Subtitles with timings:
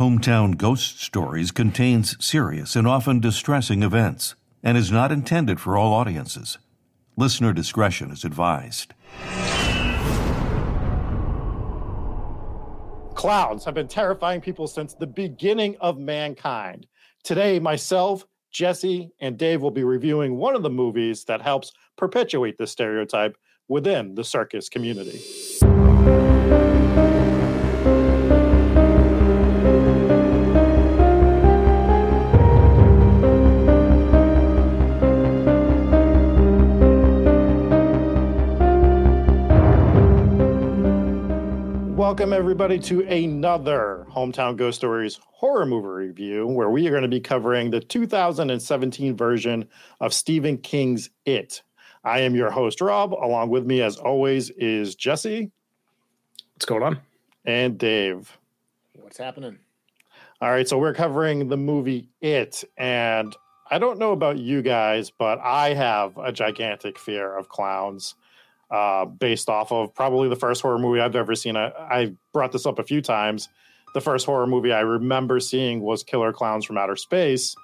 [0.00, 5.92] Hometown Ghost Stories contains serious and often distressing events and is not intended for all
[5.92, 6.56] audiences.
[7.18, 8.94] Listener discretion is advised.
[13.14, 16.86] Clowns have been terrifying people since the beginning of mankind.
[17.22, 22.56] Today, myself, Jesse, and Dave will be reviewing one of the movies that helps perpetuate
[22.56, 23.36] this stereotype
[23.68, 25.20] within the circus community.
[42.10, 47.08] Welcome, everybody, to another Hometown Ghost Stories horror movie review, where we are going to
[47.08, 49.68] be covering the 2017 version
[50.00, 51.62] of Stephen King's It.
[52.02, 53.14] I am your host, Rob.
[53.14, 55.52] Along with me, as always, is Jesse.
[56.54, 57.00] What's going on?
[57.44, 58.36] And Dave.
[58.94, 59.60] What's happening?
[60.40, 62.64] All right, so we're covering the movie It.
[62.76, 63.36] And
[63.70, 68.16] I don't know about you guys, but I have a gigantic fear of clowns
[68.70, 71.56] uh, based off of probably the first horror movie I've ever seen.
[71.56, 73.48] I, I brought this up a few times.
[73.94, 77.56] The first horror movie I remember seeing was Killer Clowns from Outer Space,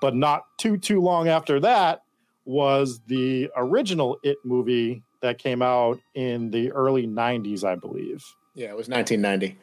[0.00, 2.02] but not too too long after that
[2.44, 8.22] was the original It movie that came out in the early '90s, I believe.
[8.54, 9.56] Yeah, it was 1990.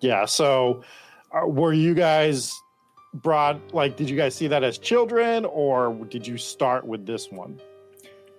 [0.00, 0.82] Yeah, so
[1.32, 2.52] uh, were you guys
[3.14, 7.30] brought like did you guys see that as children or did you start with this
[7.30, 7.60] one?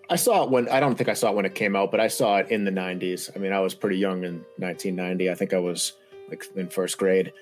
[0.09, 1.99] I saw it when I don't think I saw it when it came out, but
[1.99, 3.29] I saw it in the 90s.
[3.35, 5.29] I mean, I was pretty young in 1990.
[5.29, 5.93] I think I was
[6.29, 7.33] like in first grade.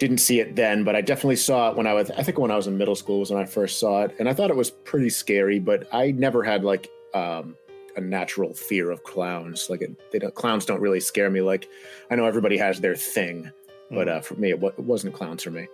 [0.00, 2.50] Didn't see it then, but I definitely saw it when I was I think when
[2.50, 4.56] I was in middle school was when I first saw it, and I thought it
[4.56, 7.56] was pretty scary, but I never had like um,
[7.96, 9.70] a natural fear of clowns.
[9.70, 11.42] Like it, they don't, clowns don't really scare me.
[11.42, 11.68] Like
[12.10, 13.52] I know everybody has their thing,
[13.88, 15.68] but uh, for me, it, it wasn't clowns for me.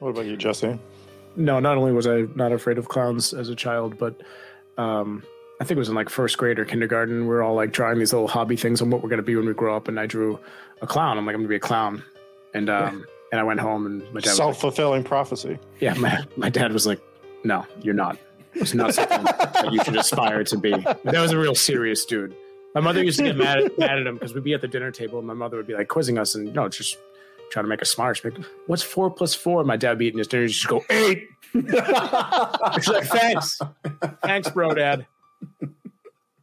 [0.00, 0.78] What about you, Jesse?
[1.36, 4.20] No, not only was I not afraid of clowns as a child, but
[4.76, 5.22] um,
[5.60, 7.22] I think it was in like first grade or kindergarten.
[7.22, 9.36] We we're all like drawing these little hobby things on what we're going to be
[9.36, 9.88] when we grow up.
[9.88, 10.38] And I drew
[10.82, 11.16] a clown.
[11.16, 12.02] I'm like, I'm going to be a clown.
[12.54, 15.58] And, um, and I went home and my dad self fulfilling like, prophecy.
[15.80, 15.94] Yeah.
[15.94, 17.00] My, my dad was like,
[17.44, 18.18] no, you're not.
[18.54, 20.70] It's not something that you should aspire to be.
[20.70, 22.36] That was a real serious dude.
[22.74, 24.68] My mother used to get mad at, mad at him because we'd be at the
[24.68, 26.96] dinner table and my mother would be like quizzing us and, you know, just
[27.50, 28.16] trying to make us smart.
[28.16, 29.62] She'd like, what's four plus four?
[29.64, 30.44] My dad would be eating his dinner.
[30.44, 31.28] He'd just go, eight.
[31.52, 33.60] She's like, thanks.
[34.22, 35.06] Thanks, bro, dad.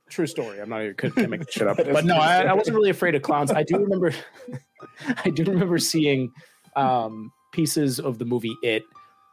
[0.10, 0.60] True story.
[0.60, 1.78] I'm not even couldn't make shit up.
[1.92, 3.50] But no, I, I, wasn't really afraid of clowns.
[3.50, 4.12] I do remember,
[5.24, 6.34] I do remember seeing
[6.76, 8.84] um, pieces of the movie It,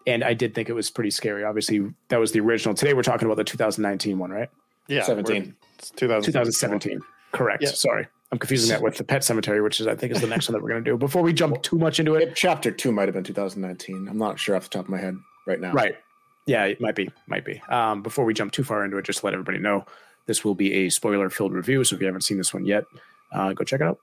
[0.07, 1.43] and I did think it was pretty scary.
[1.43, 2.75] Obviously, that was the original.
[2.77, 4.49] Today we're talking about the 2019 one, right?
[4.87, 5.55] Yeah, 17.
[5.97, 7.01] 2017.
[7.33, 7.63] Correct.
[7.63, 7.71] Yeah.
[7.71, 8.07] Sorry.
[8.31, 10.55] I'm confusing that with the Pet Sematary, which is I think is the next one
[10.55, 10.97] that we're going to do.
[10.97, 14.07] Before we jump too much into it, chapter two might have been 2019.
[14.09, 15.73] I'm not sure off the top of my head right now.
[15.73, 15.97] Right.
[16.49, 17.61] Yeah, it might be, might be.
[17.69, 19.85] Um, before we jump too far into it, just to let everybody know,
[20.25, 21.85] this will be a spoiler filled review.
[21.85, 22.85] So if you haven't seen this one yet,
[23.33, 24.01] uh, go check it out.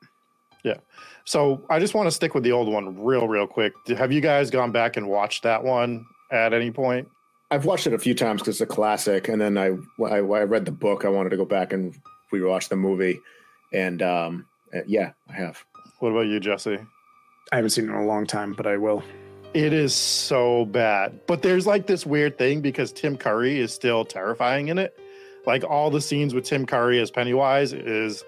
[0.63, 0.77] Yeah.
[1.23, 3.73] So I just want to stick with the old one real, real quick.
[3.97, 7.09] Have you guys gone back and watched that one at any point?
[7.49, 9.27] I've watched it a few times because it's a classic.
[9.27, 11.03] And then I, I, I, read the book.
[11.03, 11.95] I wanted to go back and
[12.31, 13.19] rewatch the movie.
[13.73, 14.45] And um,
[14.85, 15.65] yeah, I have.
[15.97, 16.77] What about you, Jesse?
[17.51, 19.03] I haven't seen it in a long time, but I will.
[19.55, 21.19] It is so bad.
[21.25, 24.95] But there's like this weird thing because Tim Curry is still terrifying in it
[25.45, 28.23] like all the scenes with Tim Curry as Pennywise is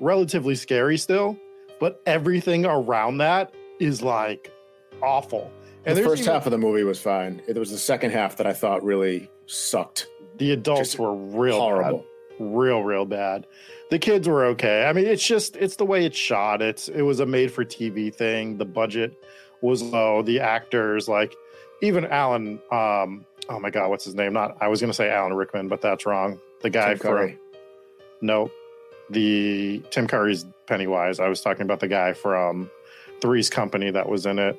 [0.00, 1.38] relatively scary still,
[1.80, 4.52] but everything around that is like
[5.02, 5.50] awful.
[5.84, 7.42] And the first even, half of the movie was fine.
[7.48, 10.06] It was the second half that I thought really sucked.
[10.38, 11.98] The adults just were real horrible.
[11.98, 12.06] Bad.
[12.38, 13.46] Real, real bad.
[13.90, 14.86] The kids were okay.
[14.86, 16.62] I mean, it's just it's the way it's shot.
[16.62, 18.56] It's it was a made for TV thing.
[18.56, 19.22] The budget
[19.62, 20.22] was low.
[20.22, 21.34] The actors, like
[21.80, 24.32] even Alan um oh my god, what's his name?
[24.32, 26.38] Not I was gonna say Alan Rickman, but that's wrong.
[26.60, 27.30] The guy Tim Curry.
[27.32, 27.38] from
[28.22, 28.50] no,
[29.10, 31.20] the Tim Curry's Pennywise.
[31.20, 32.70] I was talking about the guy from
[33.20, 34.58] Three's Company that was in it.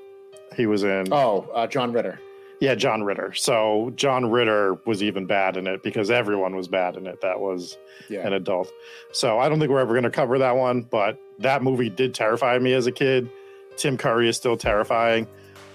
[0.56, 1.12] He was in.
[1.12, 2.19] Oh, uh, John Ritter.
[2.60, 3.33] Yeah, John Ritter.
[3.33, 7.19] So John Ritter was even bad in it because everyone was bad in it.
[7.22, 7.77] That was
[8.10, 8.25] yeah.
[8.25, 8.72] an adult.
[9.12, 12.13] So I don't think we're ever going to cover that one, but that movie did
[12.13, 13.30] terrify me as a kid.
[13.78, 15.28] Tim Curry is still terrifying.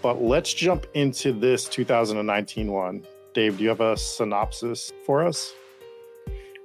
[0.03, 3.07] But let's jump into this 2019 one.
[3.35, 5.55] Dave, do you have a synopsis for us?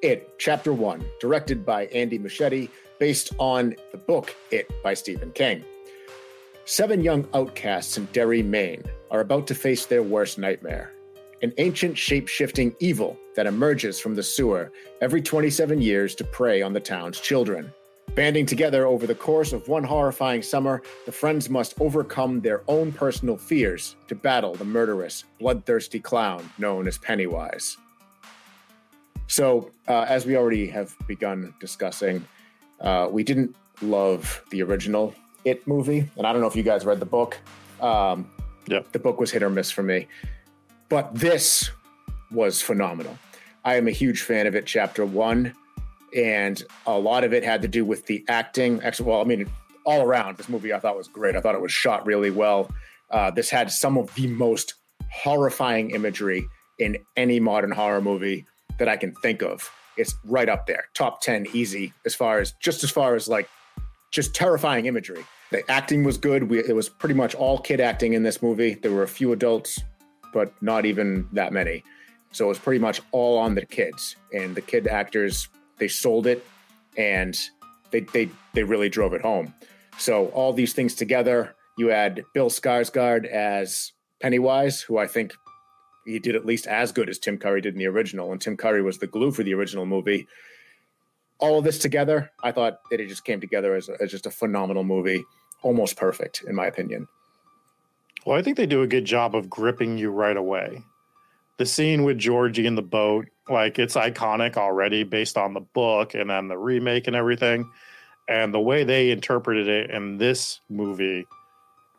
[0.01, 2.69] It, Chapter 1, directed by Andy Muschietti,
[2.99, 5.63] based on the book It by Stephen King.
[6.65, 10.93] Seven young outcasts in Derry, Maine, are about to face their worst nightmare
[11.43, 14.71] an ancient shape shifting evil that emerges from the sewer
[15.01, 17.71] every 27 years to prey on the town's children.
[18.15, 22.91] Banding together over the course of one horrifying summer, the friends must overcome their own
[22.91, 27.77] personal fears to battle the murderous, bloodthirsty clown known as Pennywise.
[29.27, 32.25] So, uh, as we already have begun discussing,
[32.81, 36.85] uh, we didn't love the original It movie, and I don't know if you guys
[36.85, 37.37] read the book.
[37.81, 38.29] Um.
[38.65, 40.07] The book was hit or miss for me,
[40.87, 41.69] but this
[42.31, 43.17] was phenomenal.
[43.65, 44.65] I am a huge fan of it.
[44.65, 45.53] Chapter one,
[46.15, 48.81] and a lot of it had to do with the acting.
[48.83, 49.49] Actually, well, I mean,
[49.85, 51.35] all around, this movie I thought was great.
[51.35, 52.71] I thought it was shot really well.
[53.09, 54.75] Uh, this had some of the most
[55.11, 56.45] horrifying imagery
[56.79, 58.45] in any modern horror movie
[58.79, 59.69] that I can think of.
[59.97, 63.47] It's right up there, top 10 easy as far as just as far as like
[64.11, 65.23] just terrifying imagery.
[65.51, 66.49] The acting was good.
[66.49, 68.73] We, it was pretty much all kid acting in this movie.
[68.73, 69.79] There were a few adults,
[70.33, 71.83] but not even that many.
[72.31, 75.49] So it was pretty much all on the kids and the kid actors.
[75.83, 76.45] They sold it,
[76.95, 77.37] and
[77.91, 79.53] they they they really drove it home.
[79.97, 83.91] So all these things together, you had Bill Skarsgård as
[84.21, 85.33] Pennywise, who I think
[86.05, 88.55] he did at least as good as Tim Curry did in the original, and Tim
[88.55, 90.25] Curry was the glue for the original movie.
[91.39, 94.25] All of this together, I thought that it just came together as, a, as just
[94.25, 95.21] a phenomenal movie,
[95.63, 97.09] almost perfect in my opinion.
[98.25, 100.81] Well, I think they do a good job of gripping you right away.
[101.57, 106.13] The scene with Georgie in the boat, like it's iconic already based on the book
[106.13, 107.69] and then the remake and everything.
[108.27, 111.25] And the way they interpreted it in this movie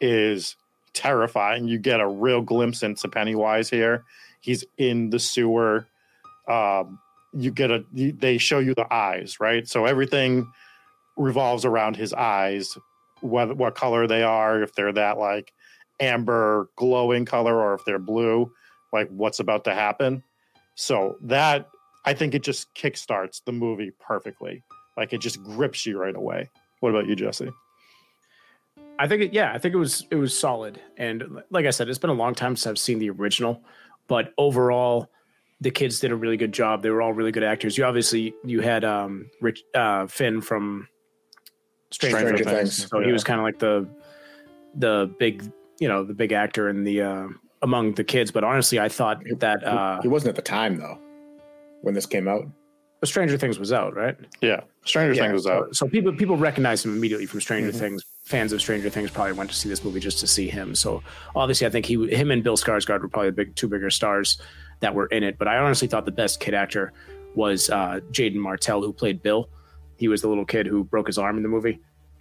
[0.01, 0.57] is
[0.95, 1.69] terrifying.
[1.69, 4.05] You get a real glimpse into Pennywise here.
[4.41, 5.87] He's in the sewer.
[6.49, 6.99] Um,
[7.37, 9.69] you get a they show you the eyes, right?
[9.69, 10.51] So everything
[11.17, 12.77] revolves around his eyes,
[13.21, 15.53] what, what color they are, if they're that like
[16.01, 18.53] amber glowing color or if they're blue,
[18.93, 20.23] like what's about to happen.
[20.75, 21.69] So that
[22.05, 24.63] I think it just kickstarts the movie perfectly.
[24.97, 26.51] Like it just grips you right away.
[26.81, 27.51] What about you, Jesse?
[28.99, 30.81] I think it, yeah, I think it was it was solid.
[30.97, 33.63] And like I said, it's been a long time since I've seen the original,
[34.07, 35.11] but overall,
[35.61, 36.83] the kids did a really good job.
[36.83, 37.77] They were all really good actors.
[37.77, 40.89] You obviously you had um Rich uh Finn from
[41.91, 42.77] Stranger, Stranger Things.
[42.77, 43.89] Things, So he was kind of like the
[44.77, 45.51] the big,
[45.81, 47.29] you know, the big actor in the uh
[47.65, 50.99] among the kids, but honestly, I thought that uh he wasn't at the time though
[51.83, 52.45] when this came out.
[53.03, 54.17] Stranger Things was out, right?
[54.41, 55.77] Yeah, Stranger Yeah, Things was so, out.
[55.77, 57.79] so people people recognize him immediately from Stranger Mhm.
[57.79, 58.03] Things.
[58.25, 60.75] Fans of Stranger Things probably went to see this movie just to see him.
[60.75, 61.03] So
[61.37, 64.41] obviously, I think he, him, and Bill Skarsgård were probably the big two bigger stars
[64.81, 65.37] that were in it.
[65.39, 66.95] But I honestly thought the best kid actor
[67.35, 69.51] was uh, Jaeden Martell, who played Bill.
[69.99, 71.79] He was the little kid who broke his arm in the movie,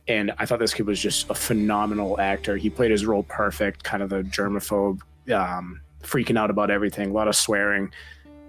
[0.09, 2.57] and I thought this kid was just a phenomenal actor.
[2.57, 4.99] He played his role perfect, kind of the germaphobe,
[5.31, 7.91] um, freaking out about everything, a lot of swearing.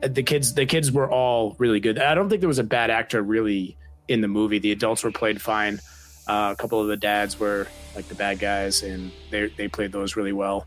[0.03, 1.99] Uh, The kids, the kids were all really good.
[1.99, 3.77] I don't think there was a bad actor really
[4.09, 4.59] in the movie.
[4.59, 5.81] The adults were played fine.
[6.27, 9.93] Uh, a couple of the dads were like the bad guys, and they they played
[9.93, 10.67] those really well.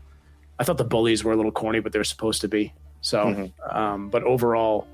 [0.58, 2.72] I thought the bullies were a little corny, but they're supposed to be.
[3.00, 3.76] So, Mhm.
[3.76, 4.86] um, but overall,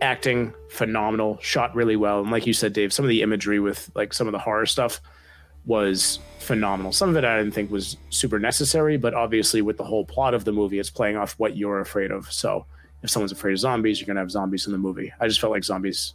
[0.00, 3.90] acting phenomenal, shot really well, and like you said, Dave, some of the imagery with
[3.94, 5.00] like some of the horror stuff
[5.66, 6.92] was phenomenal.
[6.92, 10.32] Some of it I didn't think was super necessary, but obviously with the whole plot
[10.32, 12.32] of the movie, it's playing off what you're afraid of.
[12.32, 12.66] So
[13.02, 15.12] if someone's afraid of zombies, you're gonna have zombies in the movie.
[15.20, 16.14] I just felt like zombies.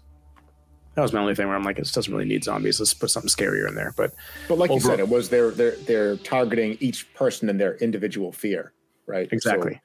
[0.95, 2.79] That was my only thing where I'm like, it doesn't really need zombies.
[2.79, 3.93] Let's put something scarier in there.
[3.95, 4.13] But
[4.49, 8.31] But like you said, it was they're they're they're targeting each person and their individual
[8.31, 8.73] fear,
[9.05, 9.27] right?
[9.31, 9.75] exactly.
[9.75, 9.79] So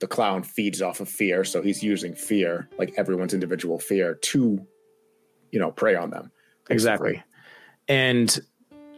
[0.00, 4.66] the clown feeds off of fear, so he's using fear, like everyone's individual fear, to
[5.50, 6.32] you know prey on them.
[6.68, 7.22] Exactly.
[7.88, 8.40] And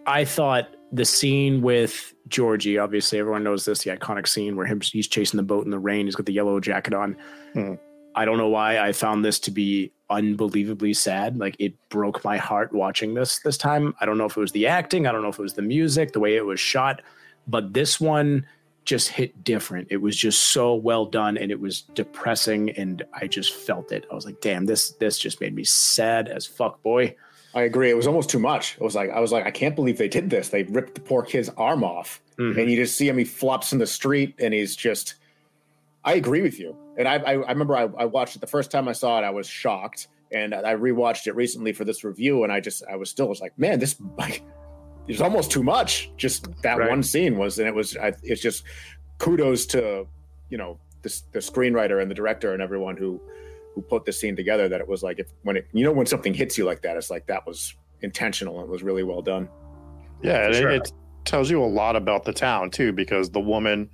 [0.07, 4.81] I thought the scene with Georgie, obviously everyone knows this, the iconic scene where him
[4.81, 7.17] he's chasing the boat in the rain, he's got the yellow jacket on.
[7.53, 7.75] Hmm.
[8.15, 11.39] I don't know why I found this to be unbelievably sad.
[11.39, 13.95] Like it broke my heart watching this this time.
[14.01, 15.63] I don't know if it was the acting, I don't know if it was the
[15.63, 17.01] music, the way it was shot,
[17.47, 18.47] but this one
[18.85, 19.89] just hit different.
[19.91, 24.05] It was just so well done and it was depressing and I just felt it.
[24.11, 27.15] I was like, "Damn, this this just made me sad as fuck, boy."
[27.55, 27.91] I agree.
[27.91, 28.75] It was almost too much.
[28.75, 30.49] It was like I was like, I can't believe they did this.
[30.49, 32.59] They ripped the poor kid's arm off, Mhm.
[32.59, 33.19] and you just see him.
[33.19, 35.17] He flops in the street, and he's just.
[36.05, 38.71] I agree with you, and I I, I remember I, I watched it the first
[38.71, 39.23] time I saw it.
[39.25, 42.97] I was shocked, and I rewatched it recently for this review, and I just I
[42.97, 44.43] was still was like, man, this like
[45.07, 46.11] it's almost too much.
[46.17, 46.89] Just that Right.
[46.89, 47.97] one scene was, and it was.
[47.97, 48.65] I, it's just
[49.19, 50.07] kudos to
[50.49, 53.21] you know the the screenwriter and the director and everyone who
[53.75, 54.69] who put this scene together.
[54.69, 56.97] That it was like if when it you know when something hits you like that,
[56.97, 59.49] it's like that was intentional and it was really well done.
[60.23, 60.71] Yeah, For and sure.
[60.71, 60.93] it, it
[61.25, 63.91] tells you a lot about the town too, because the woman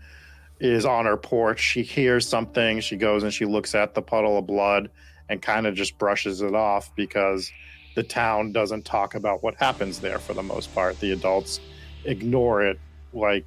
[0.61, 1.61] is on her porch.
[1.61, 2.81] She hears something.
[2.81, 4.91] She goes and she looks at the puddle of blood
[5.29, 7.51] and kind of just brushes it off because
[7.95, 10.99] the town doesn't talk about what happens there for the most part.
[11.01, 11.61] The adults
[12.05, 12.79] ignore it
[13.13, 13.45] like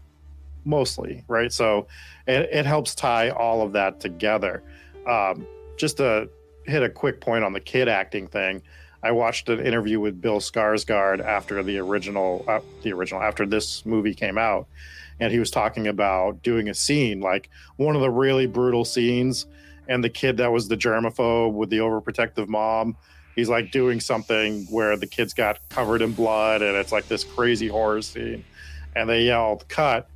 [0.65, 1.51] mostly, right?
[1.51, 1.87] So
[2.27, 4.63] it, it helps tie all of that together.
[5.07, 5.47] Um,
[5.81, 6.29] just to
[6.65, 8.61] hit a quick point on the kid acting thing,
[9.03, 13.83] I watched an interview with Bill Skarsgård after the original, uh, the original after this
[13.83, 14.67] movie came out,
[15.19, 19.47] and he was talking about doing a scene like one of the really brutal scenes,
[19.87, 22.95] and the kid that was the germaphobe with the overprotective mom.
[23.35, 27.23] He's like doing something where the kids got covered in blood, and it's like this
[27.23, 28.45] crazy horror scene,
[28.95, 30.07] and they yelled "cut,"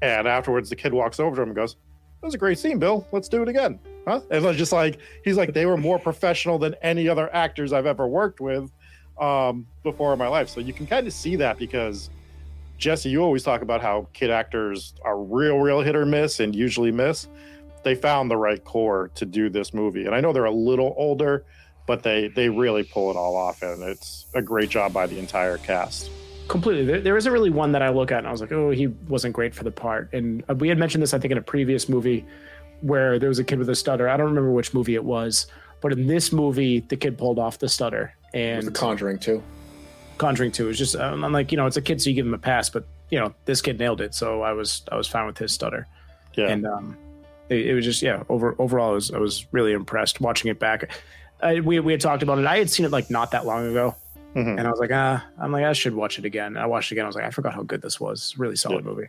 [0.00, 1.74] and afterwards the kid walks over to him and goes,
[2.20, 3.04] "That was a great scene, Bill.
[3.10, 4.20] Let's do it again." Huh?
[4.30, 7.84] And was just like he's like they were more professional than any other actors I've
[7.84, 8.72] ever worked with
[9.20, 10.48] um, before in my life.
[10.48, 12.08] So you can kind of see that because
[12.78, 16.56] Jesse, you always talk about how kid actors are real, real hit or miss and
[16.56, 17.28] usually miss.
[17.82, 20.94] They found the right core to do this movie, and I know they're a little
[20.96, 21.44] older,
[21.86, 25.18] but they they really pull it all off, and it's a great job by the
[25.18, 26.10] entire cast
[26.48, 26.84] completely.
[26.84, 28.86] There, there isn't really one that I look at and I was like, oh, he
[28.86, 30.12] wasn't great for the part.
[30.14, 32.24] And uh, we had mentioned this, I think, in a previous movie
[32.80, 34.08] where there was a kid with a stutter.
[34.08, 35.46] I don't remember which movie it was,
[35.80, 38.14] but in this movie, the kid pulled off the stutter.
[38.34, 39.42] And The Conjuring Two.
[40.18, 42.34] Conjuring Two is just I'm like, you know, it's a kid, so you give him
[42.34, 45.26] a pass, but you know, this kid nailed it, so I was I was fine
[45.26, 45.86] with his stutter.
[46.34, 46.48] Yeah.
[46.48, 46.96] And um,
[47.48, 48.22] it, it was just yeah.
[48.28, 50.90] Over overall, I was I was really impressed watching it back.
[51.40, 52.46] I, we we had talked about it.
[52.46, 53.94] I had seen it like not that long ago,
[54.34, 54.58] Mhm.
[54.58, 56.56] and I was like, ah, I'm like I should watch it again.
[56.56, 57.04] I watched it again.
[57.04, 58.34] I was like, I forgot how good this was.
[58.36, 58.90] Really solid Yeah.
[58.90, 59.08] movie.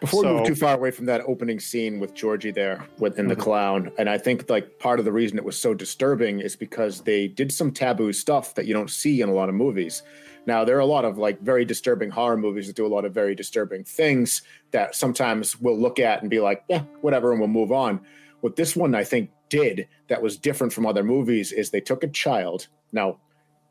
[0.00, 3.36] Before we move too far away from that opening scene with Georgie there within the
[3.36, 3.40] Mhm.
[3.40, 7.02] clown, and I think like part of the reason it was so disturbing is because
[7.02, 10.02] they did some taboo stuff that you don't see in a lot of movies.
[10.46, 13.04] Now there are a lot of like very disturbing horror movies that do a lot
[13.04, 17.40] of very disturbing things that sometimes we'll look at and be like, yeah, whatever, and
[17.40, 18.00] we'll move on.
[18.40, 22.02] What this one I think did that was different from other movies is they took
[22.02, 22.68] a child.
[22.92, 23.18] Now,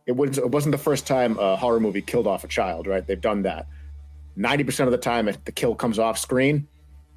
[0.06, 3.06] it was it wasn't the first time a horror movie killed off a child, right?
[3.06, 3.66] They've done that.
[4.38, 6.68] 90% of the time the kill comes off screen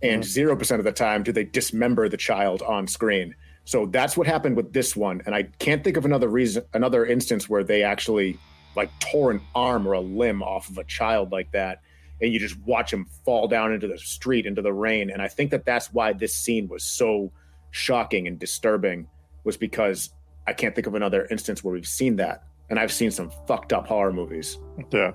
[0.03, 0.61] and mm-hmm.
[0.61, 3.35] 0% of the time do they dismember the child on screen.
[3.65, 7.07] So that's what happened with this one and i can't think of another reason another
[7.07, 8.39] instance where they actually
[8.75, 11.81] like tore an arm or a limb off of a child like that
[12.21, 15.29] and you just watch him fall down into the street into the rain and i
[15.29, 17.31] think that that's why this scene was so
[17.71, 19.07] shocking and disturbing
[19.45, 20.11] was because
[20.47, 23.73] i can't think of another instance where we've seen that and i've seen some fucked
[23.73, 24.59] up horror movies.
[24.91, 25.13] Yeah.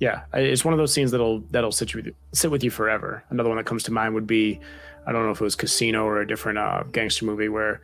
[0.00, 3.24] Yeah, it's one of those scenes that'll that'll sit with you, sit with you forever.
[3.30, 4.60] Another one that comes to mind would be,
[5.06, 7.80] I don't know if it was Casino or a different uh, gangster movie where,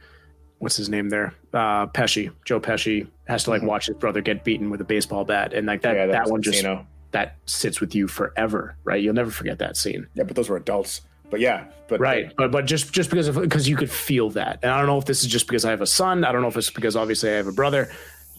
[0.58, 3.66] what's his name there, uh, Pesci, Joe Pesci has to like Mhm.
[3.66, 6.30] watch his brother get beaten with a baseball bat, and like that yeah that was
[6.30, 6.64] one just
[7.10, 9.02] that sits with you forever, right?
[9.02, 12.32] You'll never forget that scene, yeah but those were adults but yeah but right?
[12.36, 14.98] But but just just because of because you could feel that, and I don't know
[14.98, 16.22] if this is just because I have a son.
[16.24, 17.90] I don't know if it's because obviously I have a brother,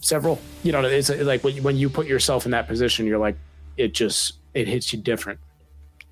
[0.01, 0.39] several.
[0.63, 3.35] You know, it's like when you put yourself in that position, you're like,
[3.77, 5.39] it just it hits you different.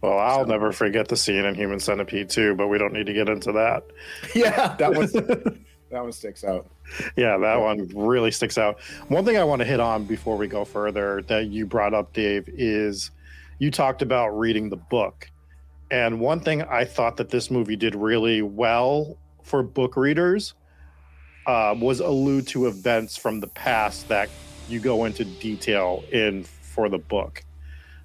[0.01, 3.13] Well, I'll never forget the scene in Human Centipede Two, but we don't need to
[3.13, 3.83] get into that.
[4.35, 5.07] yeah that one
[5.91, 6.67] that one sticks out
[7.15, 8.79] Yeah, that one really sticks out.
[9.07, 12.13] One thing I want to hit on before we go further that you brought up,
[12.13, 13.11] Dave, is
[13.59, 15.29] you talked about reading the book.
[15.91, 20.53] And one thing I thought that this movie did really well for book readers
[21.45, 24.29] uh, was allude to events from the past that
[24.69, 27.43] you go into detail in for the book.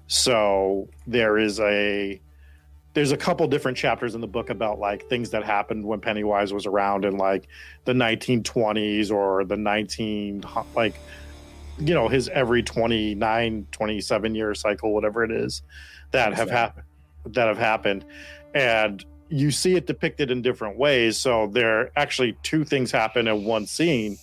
[0.09, 2.19] So there is a
[2.93, 6.51] there's a couple different chapters in the book about like things that happened when Pennywise
[6.51, 7.47] was around in like
[7.85, 10.43] the 1920s or the 19
[10.75, 10.95] like
[11.77, 15.61] you know his every 29 27 year cycle whatever it is
[16.11, 16.83] that have happened
[17.25, 18.05] that have happened.
[18.53, 21.17] And you see it depicted in different ways.
[21.17, 24.17] So there actually two things happen in one scene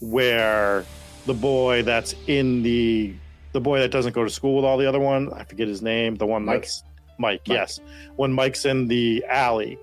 [0.00, 0.84] where
[1.26, 3.14] the boy that's in the
[3.52, 5.82] the boy that doesn't go to school with all the other one i forget his
[5.82, 6.62] name the one Mike.
[6.62, 6.84] that's
[7.18, 7.56] mike, Mike.
[7.56, 7.80] yes
[8.16, 9.78] when mike's in the alley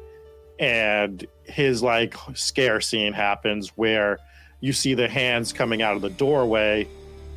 [0.60, 4.20] and his like scare scene happens where
[4.60, 6.88] you see the hands coming out of the doorway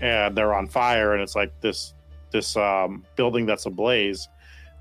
[0.01, 1.95] and they're on fire and it's like this
[2.33, 4.29] this um, building that's ablaze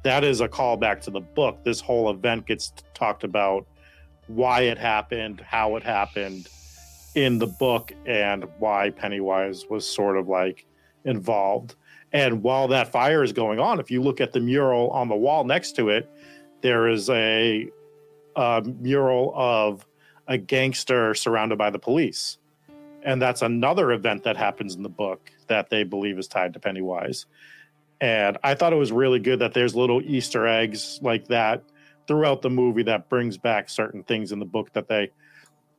[0.04, 3.68] that is a callback to the book this whole event gets talked about
[4.28, 6.48] why it happened how it happened
[7.14, 10.66] in the book and why pennywise was sort of like
[11.06, 11.76] involved
[12.14, 15.16] and while that fire is going on if you look at the mural on the
[15.16, 16.10] wall next to it
[16.62, 17.70] there is a
[18.36, 19.86] a mural of
[20.28, 22.38] a gangster surrounded by the police.
[23.04, 26.60] And that's another event that happens in the book that they believe is tied to
[26.60, 27.26] Pennywise.
[28.00, 31.64] And I thought it was really good that there's little Easter eggs like that
[32.08, 35.12] throughout the movie that brings back certain things in the book that they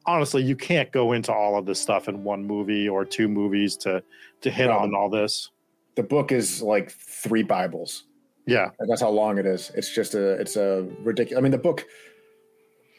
[0.06, 3.76] honestly, you can't go into all of this stuff in one movie or two movies
[3.78, 4.02] to
[4.42, 4.78] to hit No.
[4.78, 5.50] on all this.
[5.94, 8.04] The book is like three Bibles.
[8.46, 9.70] Yeah, And that's how long it is.
[9.76, 11.38] It's just a it's a ridiculous.
[11.38, 11.84] I mean, the book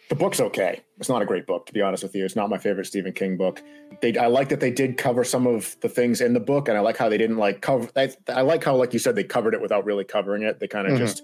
[0.10, 0.81] the book's okay.
[1.00, 2.24] It's not a great book, to be honest with you.
[2.24, 3.62] It's not my favorite Stephen King book.
[4.01, 6.77] They I like that they did cover some of the things in the book, and
[6.77, 7.89] I like how they didn't like cover.
[7.95, 10.60] I, I like how, like you said, they covered it without really covering it.
[10.60, 10.98] They kind of Mhm.
[11.00, 11.24] just,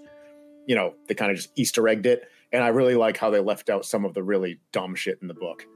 [0.66, 3.40] you know, they kind of just Easter egged it, and I really like how they
[3.40, 5.66] left out some of the really dumb shit in the book,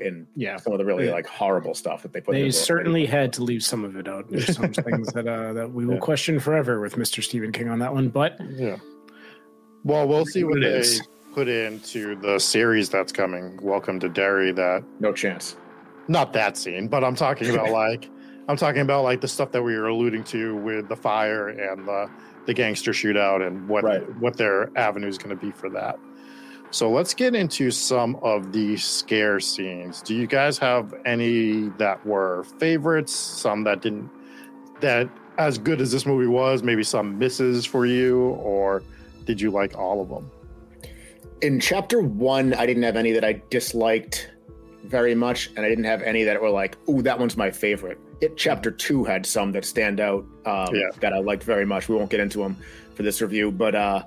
[0.00, 0.56] and Yeah.
[0.56, 1.12] some of the really Yeah.
[1.12, 2.34] like horrible stuff that they put.
[2.34, 4.30] in They the certainly had to leave some of it out.
[4.30, 6.00] There's some things that uh, that we will Yeah.
[6.00, 7.22] question forever with Mr.
[7.22, 8.08] Stephen King on that one.
[8.08, 8.76] But yeah.
[9.84, 11.02] Well, we'll see what It they is.
[11.34, 13.58] put into the series that's coming.
[13.62, 14.52] Welcome to Derry.
[14.52, 15.56] That no chance.
[16.08, 18.08] not that scene, but I'm talking about like
[18.48, 21.86] I'm talking about like the stuff that we were alluding to with the fire and
[21.86, 22.08] the
[22.46, 24.16] the gangster shootout and what Right.
[24.20, 25.98] what their avenue is going to be for that.
[26.72, 30.00] So let's get into some of the scare scenes.
[30.02, 33.14] Do you guys have any that were favorites?
[33.14, 34.10] Some that didn't
[34.80, 38.82] that as good as this movie was, maybe some misses for you, or
[39.26, 40.30] did you like all of them?
[41.42, 44.30] in chapter one, I didn't have any that I disliked
[44.84, 47.98] very much, and I didn't have any that were like, "Ooh, that one's my favorite."
[48.20, 50.90] It chapter two had some that stand out um, Yeah.
[51.00, 51.88] that I liked very much.
[51.88, 52.56] We won't get into them
[52.94, 54.04] for this review, but uh,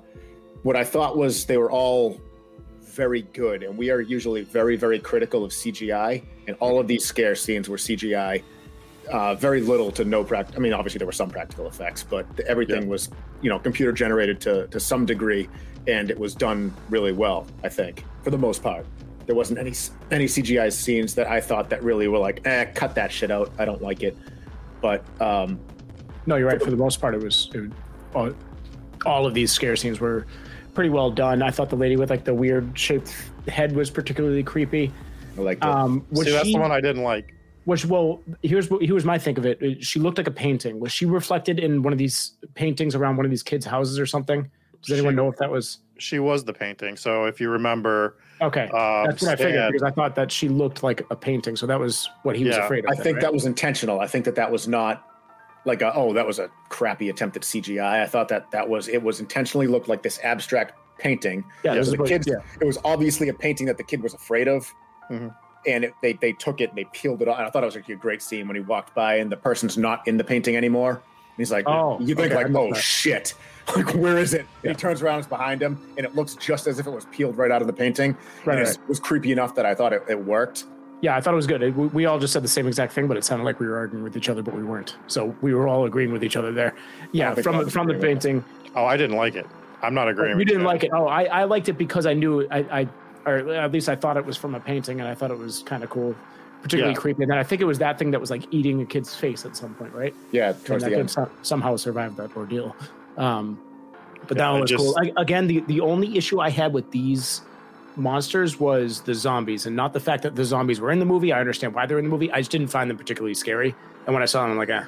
[0.62, 2.18] what I thought was they were all
[2.96, 7.04] very good, and we are usually very, very critical of CGI, and all of these
[7.04, 8.42] scare scenes were CGI.
[9.12, 10.60] Uh, very little to no practical.
[10.60, 12.88] I mean, obviously there were some practical effects, but everything Yeah.
[12.88, 13.08] was,
[13.40, 15.48] you know, computer generated to to some degree,
[15.86, 17.46] and it was done really well.
[17.62, 18.84] I think for the most part,
[19.26, 19.74] there wasn't any
[20.10, 23.52] any CGI scenes that I thought that really were like, eh, cut that shit out.
[23.58, 24.16] I don't like it.
[24.80, 25.60] But um,
[26.26, 26.60] no, you're right.
[26.60, 27.70] For the most part, it was, it,
[28.14, 28.32] all,
[29.04, 30.26] all of these scare scenes were
[30.76, 31.42] pretty well done.
[31.42, 33.12] I thought the lady with like the weird shaped
[33.48, 34.92] head was particularly creepy.
[35.36, 35.68] I liked it.
[35.68, 37.34] Um, was See, that's she, the one I didn't like.
[37.64, 39.82] Which well, here's what here's my think of it.
[39.82, 40.78] She looked like a painting.
[40.78, 44.06] Was she reflected in one of these paintings around one of these kids' houses or
[44.06, 44.48] something?
[44.82, 46.94] Does anyone She- know if that was She was the painting.
[46.96, 48.64] So if you remember, okay?
[48.68, 51.56] um, That's what I figured Stan- because I thought that she looked like a painting,
[51.56, 52.90] so that was what he was afraid of.
[52.90, 53.22] I then, think right?
[53.22, 53.98] that was intentional.
[54.00, 55.02] I think that that was not
[55.66, 58.02] like a, oh that was a crappy attempt at CGI.
[58.02, 61.44] I thought that that was it was intentionally looked like this abstract painting.
[61.62, 62.36] yeah, yeah, this So is the what- kids, yeah.
[62.60, 64.72] it was obviously a painting that the kid was afraid of,
[65.10, 65.34] Mhm.
[65.66, 67.38] and it, they they took it and they peeled it off.
[67.38, 69.36] And I thought it was like a great scene when he walked by and the
[69.36, 70.92] person's not in the painting anymore.
[70.92, 71.02] And
[71.42, 72.80] he's like, Oh, you think okay, like, oh that.
[72.80, 73.34] shit,
[73.76, 74.46] like where is it?
[74.62, 74.70] Yeah.
[74.70, 77.36] he turns around, it's behind him, and it looks just as if it was peeled
[77.36, 78.16] right out of the painting.
[78.46, 80.64] Right, and it was creepy enough that I thought it, it worked.
[81.02, 81.62] Yeah, I thought it was good.
[81.62, 83.66] It, we, we all just said the same exact thing, but it sounded like we
[83.66, 84.96] were arguing with each other, but we weren't.
[85.08, 86.74] So we were all agreeing with each other there.
[87.12, 89.46] Yeah, from from the painting, oh, I didn't like it.
[89.82, 90.32] I'm not agreeing.
[90.32, 90.90] you with didn't like it.
[90.94, 92.88] Oh, I, I liked it because I knew I, I
[93.26, 95.62] or at least I thought it was from a painting, and I thought it was
[95.64, 96.14] kind of cool,
[96.62, 97.00] particularly Yeah.
[97.00, 97.22] creepy.
[97.24, 99.44] And then I think it was that thing that was like eating a kid's face
[99.44, 100.14] at some point, right?
[100.32, 101.10] Yeah, And towards that the kid end.
[101.10, 102.74] some- somehow survived that ordeal.
[103.18, 103.60] Um,
[104.28, 104.96] but Yeah, that one was just- cool.
[104.98, 107.42] I, again, the, the only issue I had with these
[107.96, 111.32] monsters was the zombies, and not the fact that the zombies were in the movie.
[111.32, 112.30] I understand why they're in the movie.
[112.30, 113.74] I just didn't find them particularly scary.
[114.06, 114.84] And when I saw them, I'm like, eh,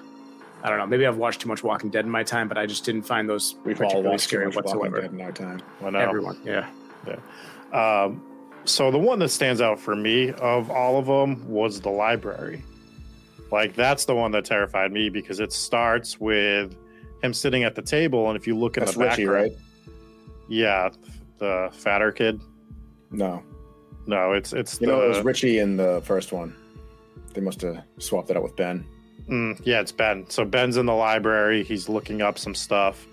[0.62, 0.87] I don't know.
[0.87, 3.29] Maybe I've watched too much Walking Dead in my time, but I just didn't find
[3.29, 5.01] those We've all particularly watched too scary much Walking whatsoever.
[5.03, 5.61] Dead in our time.
[5.85, 5.99] I know.
[5.99, 6.68] Everyone, yeah.
[7.73, 8.23] Um,
[8.64, 12.62] so the one that stands out for me of all of them was the library.
[13.51, 16.77] Like that's the one that terrified me because it starts with
[17.23, 19.53] him sitting at the table, and if you look in That's the Richie, right?
[20.49, 20.90] yeah,
[21.38, 22.40] the fatter kid.
[23.11, 23.42] No,
[24.07, 26.55] No, it's it's you the know it was Richie in the first one.
[27.35, 28.87] They must have swapped it out with Ben.
[29.29, 30.29] Mm, yeah, it's Ben.
[30.31, 31.62] So Ben's in the library.
[31.62, 33.07] He's looking up some stuff,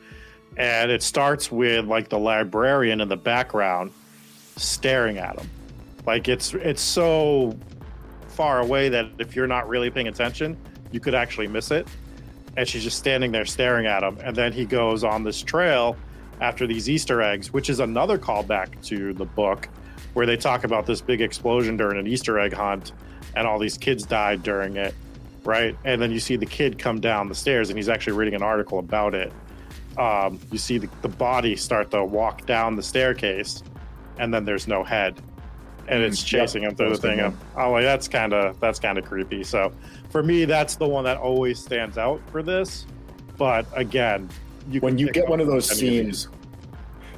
[0.57, 3.91] and it starts with like the librarian in the background
[4.55, 5.49] staring at him.
[6.05, 7.57] Like it's it's so
[8.29, 10.57] far away that if you're not really paying attention,
[10.91, 11.87] you could actually miss it.
[12.57, 14.17] And she's just standing there staring at him.
[14.23, 15.97] And then he goes on this trail
[16.39, 19.67] after these Easter eggs, which is another callback to the book
[20.15, 22.91] where they talk about this big explosion during an Easter egg hunt
[23.35, 24.95] and all these kids died during it
[25.45, 25.77] right?
[25.85, 28.41] And then you see the kid come down the stairs, and he's actually reading an
[28.41, 29.31] article about it.
[29.97, 33.63] Um, you see the, the body start to walk down the staircase,
[34.17, 35.21] and then there's no head,
[35.87, 37.23] and it's Mm, yep, chasing him through the was a good thing.
[37.23, 37.37] one.
[37.55, 39.43] I'm like, that's kind of that's kind of creepy.
[39.43, 39.71] So
[40.09, 42.85] for me, that's the one that always stands out for this.
[43.37, 44.29] But again,
[44.69, 46.21] you when you get one of those any of these.
[46.23, 46.35] scenes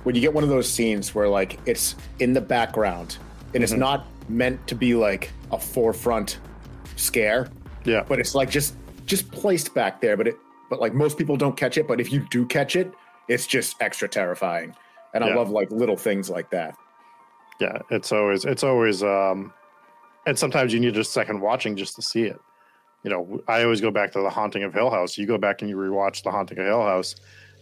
[0.08, 3.18] when you get one of those scenes where like it's in the background
[3.54, 3.80] and it's Mhm.
[3.80, 6.40] not meant to be like a forefront
[6.96, 7.50] scare
[7.84, 10.38] yeah, but it's like just just placed back there but it
[10.70, 12.90] but like most people don't catch it but if you do catch it
[13.28, 14.74] it's just extra terrifying
[15.14, 16.74] and i love like little things like that
[17.60, 19.52] yeah, it's always it's always um,
[20.26, 22.40] and sometimes you need a second watching just to see it.
[23.04, 25.18] You know, I always go back to the Haunting of Hill House.
[25.18, 27.16] You go back and you rewatch the Haunting of Hill House,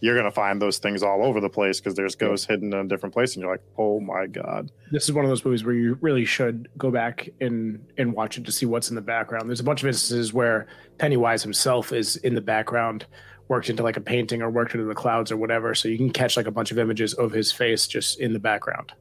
[0.06, 2.88] you're gonna find those things all over the place because there's ghosts hidden in a
[2.88, 4.72] different place, and you're like, oh my god.
[4.92, 8.38] This is one of those movies where you really should go back and and watch
[8.38, 9.50] it to see what's in the background.
[9.50, 10.68] There's a bunch of instances where
[11.00, 13.08] Pennywise himself is in the background,
[13.48, 16.12] worked into like a painting or worked into the clouds or whatever, so you can
[16.12, 18.92] catch like a bunch of images of his face just in the background.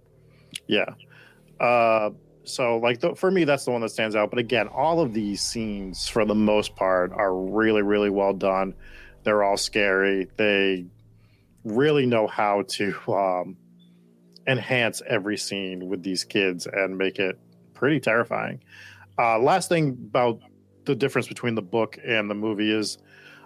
[0.68, 0.88] Yeah.
[1.60, 2.12] Uh,
[2.44, 4.30] so like the, for me, that's the one that stands out.
[4.30, 8.72] But again, all of these scenes, for the most part, are really, really well done.
[9.22, 10.28] They're all scary.
[10.36, 10.86] They
[11.64, 13.56] really know how to um,
[14.46, 17.38] enhance every scene with these kids and make it
[17.72, 18.62] pretty terrifying.
[19.18, 20.40] Uh, last thing about
[20.84, 22.98] the difference between the book and the movie is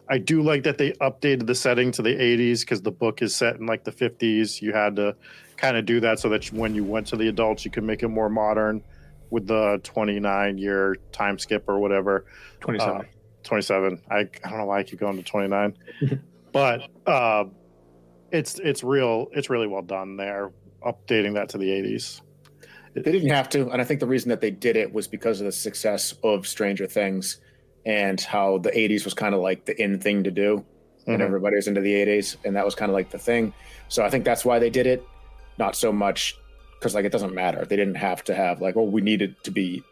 [0.08, 3.34] I do like that they updated the setting to the 80s because the book is
[3.36, 4.62] set in like the 50s.
[4.62, 5.14] You had to
[5.56, 8.02] kind of do that so that when you went to the adults, you could make
[8.02, 8.82] it more modern
[9.30, 12.24] with the 29 year time skip or whatever.
[12.60, 13.00] 27.
[13.00, 13.04] Uh,
[13.44, 14.02] 27.
[14.10, 15.76] I, I don't know why I keep going to 29,
[16.52, 17.44] but uh,
[18.32, 19.28] it's it's real.
[19.32, 20.50] It's really well done there,
[20.84, 22.20] updating that to the 80s.
[22.94, 25.40] They didn't have to, and I think the reason that they did it was because
[25.40, 27.40] of the success of Stranger Things
[27.86, 30.64] and how the 80s was kind of like the in thing to do,
[31.06, 31.24] and Mhm.
[31.24, 33.52] everybody was into the 80s, and that was kind of like the thing.
[33.88, 35.02] So I think that's why they did it,
[35.58, 36.36] not so much
[36.78, 37.64] because like it doesn't matter.
[37.64, 39.82] They didn't have to have like, oh, we needed to be,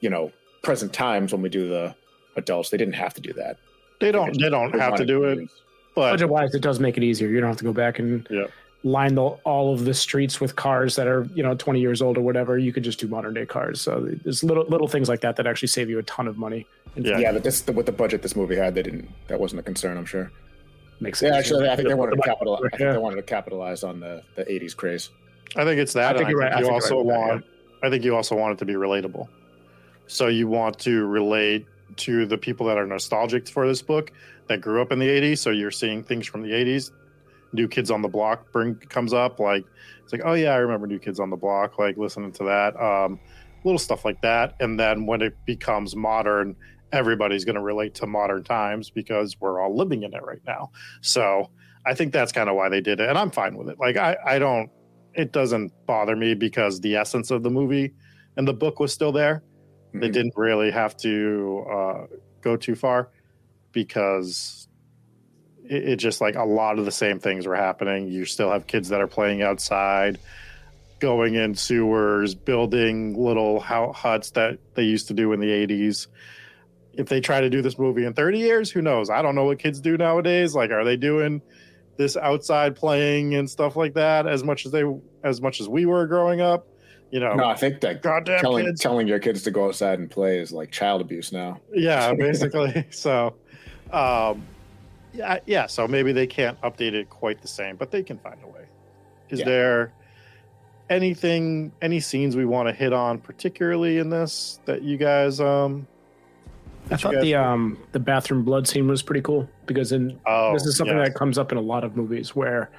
[0.00, 1.94] you know, present times when we do the
[2.36, 2.70] adults.
[2.70, 3.56] They didn't have to do that.
[4.00, 5.48] They don't they don't have to do it,
[5.96, 7.28] but Budget wise, it does make it easier.
[7.28, 8.46] You don't have to go back and Yeah.
[8.84, 12.16] line the, all of the streets with cars that are you know 20 years old
[12.18, 12.56] or whatever.
[12.58, 13.80] You could just do modern day cars.
[13.80, 16.66] So there's little little things like that that actually save you a ton of money.
[16.94, 17.18] Yeah.
[17.18, 19.08] Yeah, but this with the budget this movie had, they didn't.
[19.28, 20.30] That wasn't a concern, I'm sure.
[21.00, 22.32] makes it Yeah, actually, I think they wanted to Yeah.
[22.32, 22.62] capitalize.
[22.72, 25.10] I think they wanted to capitalize on the the 80s craze.
[25.56, 26.14] I think it's that.
[26.14, 26.52] I think you're right.
[26.52, 27.44] I You think you're also right with that, want.
[27.82, 29.28] I think you also want it to be relatable.
[30.08, 34.12] So you want to relate to the people that are nostalgic for this book
[34.48, 35.38] that grew up in the 80s.
[35.38, 36.90] So you're seeing things from the 80s.
[37.52, 39.64] New Kids on the Block bring comes up like
[40.02, 42.80] it's like oh yeah I remember New Kids on the Block like listening to that
[42.80, 43.18] um,
[43.64, 46.54] little stuff like that and then when it becomes modern
[46.92, 50.70] everybody's going to relate to modern times because we're all living in it right now
[51.00, 51.50] so
[51.84, 53.96] I think that's kind of why they did it and I'm fine with it like
[53.96, 54.70] I I don't
[55.14, 57.94] it doesn't bother me because the essence of the movie
[58.36, 59.42] and the book was still there
[60.00, 60.12] they Mhm.
[60.12, 62.06] didn't really have to uh,
[62.42, 63.08] go too far
[63.72, 64.68] because
[65.68, 68.08] it, it just like a lot of the same things were happening.
[68.08, 70.18] You still have kids that are playing outside,
[71.00, 76.08] going in sewers, building little huts that they used to do in the 80s.
[76.94, 79.10] If they try to do this movie in 30 years, who knows?
[79.10, 80.54] I don't know what kids do nowadays.
[80.54, 81.42] Like, are they doing
[81.98, 84.84] this outside playing and stuff like that as much as they
[85.22, 86.66] as much as we were growing up?
[87.10, 88.80] You know, No, I think that goddamn telling kids.
[88.80, 91.60] telling your kids to go outside and play is like child abuse now.
[91.72, 93.34] yeah basically so
[93.92, 94.42] um
[95.14, 98.36] yeah yeah so maybe they can't update it quite the same but they can find
[98.42, 98.64] a way
[99.30, 99.44] is Yeah.
[99.46, 99.92] there
[100.90, 105.86] anything any scenes we want to hit on particularly in this that you guys um
[106.90, 110.64] I thought the um the bathroom blood scene was pretty cool because in oh, this
[110.66, 111.08] is something yes.
[111.08, 112.70] that comes up in a lot of movies where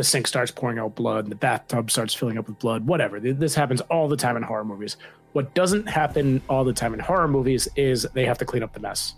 [0.00, 3.20] the sink starts pouring out blood, the bathtub starts filling up with blood, whatever.
[3.20, 4.96] This happens all the time in horror movies.
[5.32, 8.72] What doesn't happen all the time in horror movies is they have to clean up
[8.72, 9.14] the mess.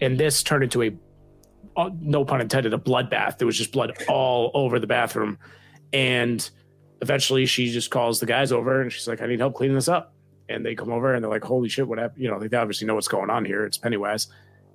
[0.00, 0.92] And this turned into a,
[1.76, 3.38] uh, no pun intended, a bloodbath.
[3.38, 5.38] There was just blood all over the bathroom.
[5.92, 6.50] And
[7.00, 9.86] eventually she just calls the guys over and she's like, I need help cleaning this
[9.86, 10.14] up.
[10.48, 12.24] And they come over and they're like, holy shit, what happened?
[12.24, 13.64] You know, they obviously know what's going on here.
[13.64, 14.26] It's Pennywise.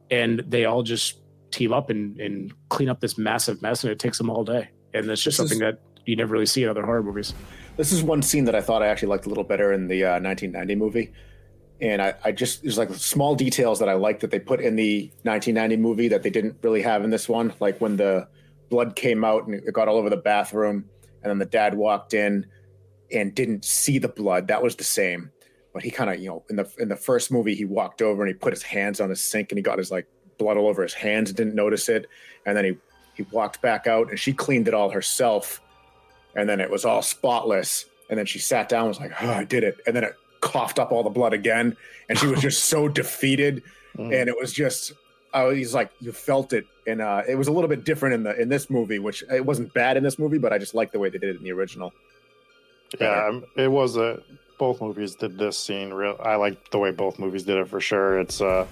[0.10, 1.20] And they all just
[1.52, 3.84] team up and, and clean up this massive mess.
[3.84, 4.70] And it takes them all day.
[4.94, 7.34] And that's just This is- something that you never really see in other horror movies.
[7.78, 10.04] This is one scene that I thought I actually liked a little better in the
[10.04, 11.12] uh, 1990 movie.
[11.82, 14.76] And I, I just, there's like small details that I like that they put in
[14.76, 17.54] the 1990 movie that they didn't really have in this one.
[17.60, 18.28] Like when the
[18.70, 20.86] blood came out and it got all over the bathroom,
[21.24, 22.46] and then the dad walked in
[23.14, 24.48] and didn't see the blood.
[24.48, 25.32] That was the same.
[25.74, 28.24] But he kind of, you know, in the in the first movie, he walked over
[28.24, 30.68] and he put his hands on his sink and he got his like blood all
[30.68, 32.08] over his hands and didn't notice it.
[32.46, 32.72] And then he
[33.20, 35.62] he walked back out and she cleaned it all herself
[36.36, 37.86] and then it was all spotless.
[38.10, 40.14] And then she sat down, and was like, "Oh, I did it." And then it
[40.42, 41.78] coughed up all the blood again,
[42.08, 43.62] and she was just so defeated.
[43.98, 44.22] Mm.
[44.22, 44.94] And it was just,
[45.34, 48.24] uh, he's like, you felt it, and uh, it was a little bit different in
[48.24, 50.92] the in this movie, which it wasn't bad in this movie, but I just liked
[50.94, 51.94] the way they did it in the original.
[53.00, 54.20] yeah um, it was a
[54.58, 57.80] both movies did this scene real i like the way both movies did it for
[57.80, 58.66] sure it's uh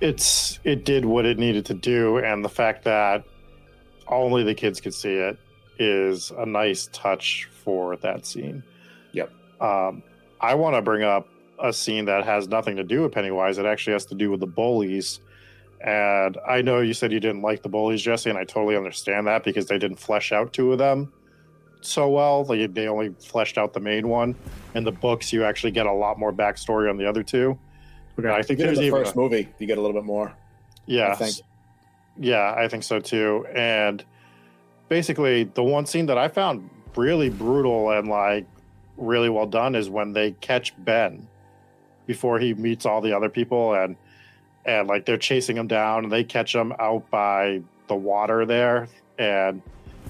[0.00, 3.24] it's it did what it needed to do and the fact that
[4.08, 5.38] only the kids could see it
[5.78, 8.62] is a nice touch for that scene
[9.12, 9.30] Yep.
[9.60, 10.02] um
[10.40, 13.56] i want to bring up a scene that has nothing to do with Pennywise.
[13.56, 15.20] It actually has to do with the bullies.
[15.80, 19.26] And I know you said you didn't like the bullies, Jesse, and I totally understand
[19.26, 21.10] that because they didn't flesh out two of them
[21.80, 22.44] so well.
[22.44, 24.34] Like they only fleshed out the main one.
[24.74, 27.58] In the books, you actually get a lot more backstory on the other two.
[28.18, 28.28] Okay.
[28.28, 30.34] I think there's the even first a- movie, you get a little bit more.
[30.84, 31.36] yeah, I think.
[32.18, 33.46] Yeah, I think so too.
[33.54, 34.04] And
[34.88, 38.46] basically, the one scene that I found really brutal and like
[38.96, 41.28] really well done is when they catch Ben
[42.06, 43.96] before he meets all the other people and
[44.64, 48.88] and like they're chasing him down and they catch him out by the water there
[49.18, 49.62] and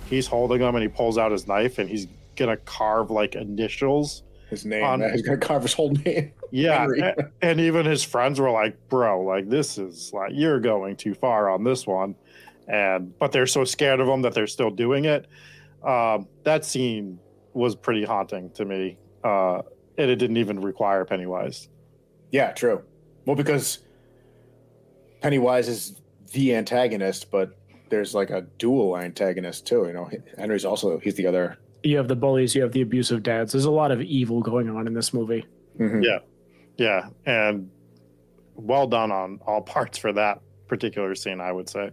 [0.09, 4.23] he's holding him and he pulls out his knife and he's gonna carve like initials
[4.51, 4.85] His name.
[4.85, 6.33] On- he's gonna carve his whole name.
[6.51, 7.01] Yeah, Henry.
[7.01, 11.15] a- and even his friends were like, "Bro, like this is like you're going too
[11.15, 12.15] far on this one,"
[12.69, 15.27] and but they're so scared of him that they're still doing it.
[15.83, 17.19] Um, that scene
[17.55, 19.63] was pretty haunting to me, uh,
[19.99, 21.69] and it didn't even require Pennywise.
[22.31, 22.83] Yeah, true.
[23.25, 23.79] Well, because
[25.21, 26.01] Pennywise is
[26.33, 27.57] the antagonist, but
[27.89, 29.87] there's like a dual antagonist too.
[29.87, 31.57] You know, Henry's also he's the other.
[31.83, 33.53] You have the bullies, you have the abusive dads.
[33.53, 35.47] There's a lot of evil going on in this movie.
[35.79, 36.03] Mhm.
[36.05, 36.19] Yeah.
[36.77, 37.71] Yeah, and
[38.55, 41.91] well done on all parts for that particular scene, I would say.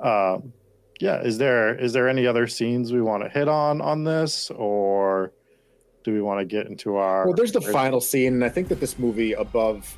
[0.00, 0.52] Um,
[1.00, 4.50] yeah, is there is there any other scenes we want to hit on on this,
[4.50, 5.32] or
[6.04, 7.26] do we want to get into our?
[7.26, 9.96] Well, there's the final scene, and I think that this movie above,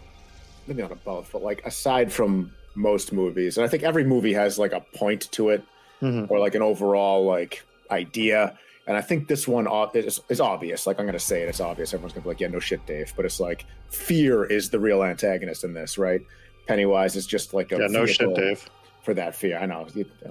[0.67, 4.59] maybe not above, but like aside from most movies, and I think every movie has
[4.59, 5.63] like a point to it
[6.03, 6.31] Mhm.
[6.31, 8.59] or like an overall like idea.
[8.89, 10.87] And I think this one is, is obvious.
[10.87, 11.93] Like I'm gonna say it, it's obvious.
[11.93, 15.05] Everyone's gonna be like, "Yeah, no shit, Dave." But it's like fear is the real
[15.05, 16.23] antagonist in this, right?
[16.67, 18.67] Pennywise is just like a Yeah, no shit, Dave.
[19.03, 19.59] for that fear.
[19.59, 19.87] I know.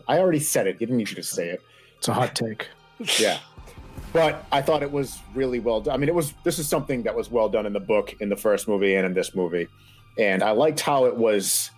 [0.07, 0.81] I already said it.
[0.81, 1.61] You didn't need you to say it.
[1.99, 2.67] It's a hot take.
[3.19, 3.37] Yeah.
[4.11, 5.93] But I thought it was really well done.
[5.93, 8.29] I mean, it was this is something that was well done in the book, in
[8.29, 9.67] the first movie, and in this movie.
[10.17, 11.69] And I liked how it was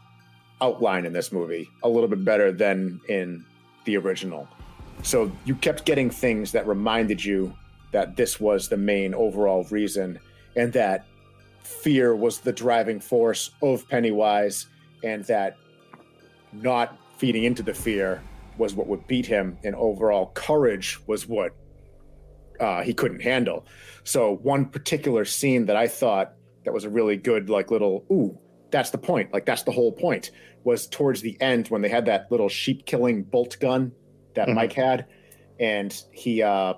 [0.61, 3.45] outlined in this movie a little bit better than in
[3.83, 4.47] the original.
[5.03, 7.53] So you kept getting things that reminded you
[7.91, 10.19] that this was the main overall reason
[10.55, 11.05] and that
[11.63, 14.67] fear was the driving force of Pennywise
[15.03, 15.57] and that
[16.51, 18.21] not feeding into the fear
[18.57, 21.55] was what would beat him and overall courage was what
[22.59, 23.65] uh, he couldn't handle.
[24.03, 26.33] So one particular scene that I thought
[26.65, 28.37] that was a really good like little ooh
[28.71, 30.31] that's the point like that's the whole point
[30.63, 33.91] was towards the end when they had that little sheep killing bolt gun
[34.39, 34.55] that Mhm.
[34.55, 35.05] Mike had
[35.59, 36.73] and he uh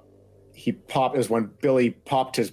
[0.53, 2.51] he popped is when Billy popped his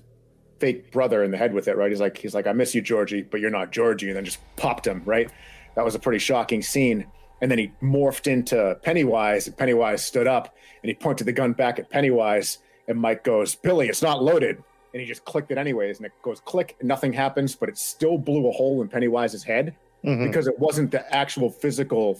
[0.61, 2.83] fake brother in the head with it right he's like he's like I miss you
[2.83, 5.31] Georgie but you're not Georgie and then just popped him right
[5.77, 7.07] that was a pretty shocking scene
[7.41, 11.53] and then he morphed into Pennywise and Pennywise stood up and he pointed the gun
[11.53, 15.59] back at Pennywise and Mike goes Billy it's not loaded and he just clicked it
[15.59, 18.89] anyways and it goes click and nothing happens but it still blew a hole in
[18.89, 20.27] Pennywise's head Mhm.
[20.29, 22.19] because it wasn't the actual physical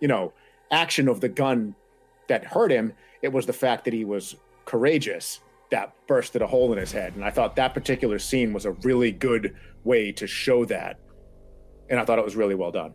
[0.00, 0.32] you know
[0.70, 1.74] action of the gun
[2.30, 5.40] that hurt him it was the fact that he was courageous
[5.70, 8.70] that bursted a hole in his head and i thought that particular scene was a
[8.88, 10.98] really good way to show that
[11.88, 12.94] and i thought it was really well done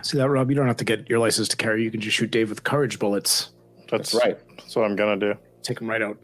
[0.00, 0.48] See that, Rob?
[0.48, 1.82] You don't have to get your license to carry.
[1.82, 3.50] You can just shoot Dave with courage bullets.
[3.90, 5.34] That's, that's right That's what I'm gonna do.
[5.64, 6.16] Take him right out.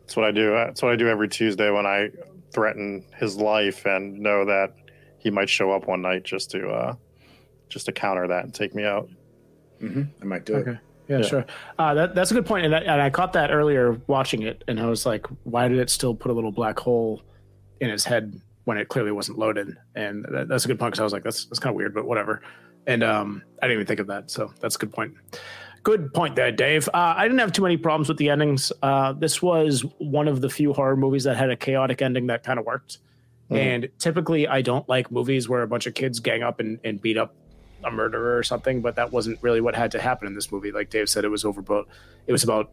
[0.00, 0.50] That's what I do.
[0.50, 2.10] That's what I do every Tuesday when I
[2.52, 4.74] threaten his life and know that
[5.18, 6.94] he might show up one night just to uh,
[7.70, 9.08] just to counter that and take me out.
[9.80, 10.78] hmm i might do it Okay.
[11.08, 11.22] Yeah, Yeah.
[11.24, 11.44] sure.
[11.78, 14.64] Uh, that, that's a good point, and I, and I caught that earlier watching it,
[14.68, 17.22] and I was like, "Why did it still put a little black hole
[17.80, 21.00] in his head when it clearly wasn't loaded?" And that, that's a good point because
[21.00, 22.42] I was like, "That's that's kind of weird," but whatever.
[22.88, 25.14] And um, I didn't even think of that, so that's a good point.
[25.82, 26.88] Good point there, Dave.
[26.88, 28.72] Uh, I didn't have too many problems with the endings.
[28.82, 32.42] Uh, this was one of the few horror movies that had a chaotic ending that
[32.42, 32.98] kind of worked.
[33.52, 33.56] Mhm.
[33.58, 37.00] And typically, I don't like movies where a bunch of kids gang up and, and
[37.00, 37.36] beat up
[37.86, 40.72] a murderer or something, but that wasn't really what had to happen in this movie.
[40.72, 41.86] Like Dave said, it was over, but
[42.26, 42.70] it was about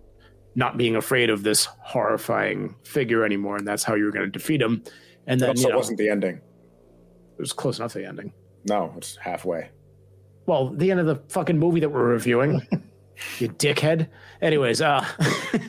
[0.55, 4.31] not being afraid of this horrifying figure anymore, and that's how you were going to
[4.31, 4.83] defeat him.
[5.27, 8.31] And then also you know, wasn't the ending it was close enough to the ending.
[8.65, 9.69] no it's halfway
[10.45, 12.61] Well, the end of the fucking movie that we're reviewing,
[13.39, 14.09] you dickhead.
[14.41, 15.05] Anyways, uh,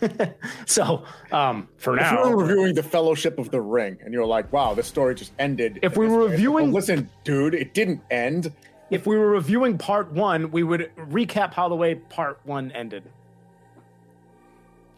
[0.66, 4.12] so um, for now If you now, were reviewing the Fellowship of the Ring and
[4.12, 5.78] you're like, wow, this story just ended.
[5.82, 8.52] If we were way," it's like, reviewing- listen, dude, it didn't end.
[8.90, 13.02] If we were reviewing part one, we would recap how the way part one ended.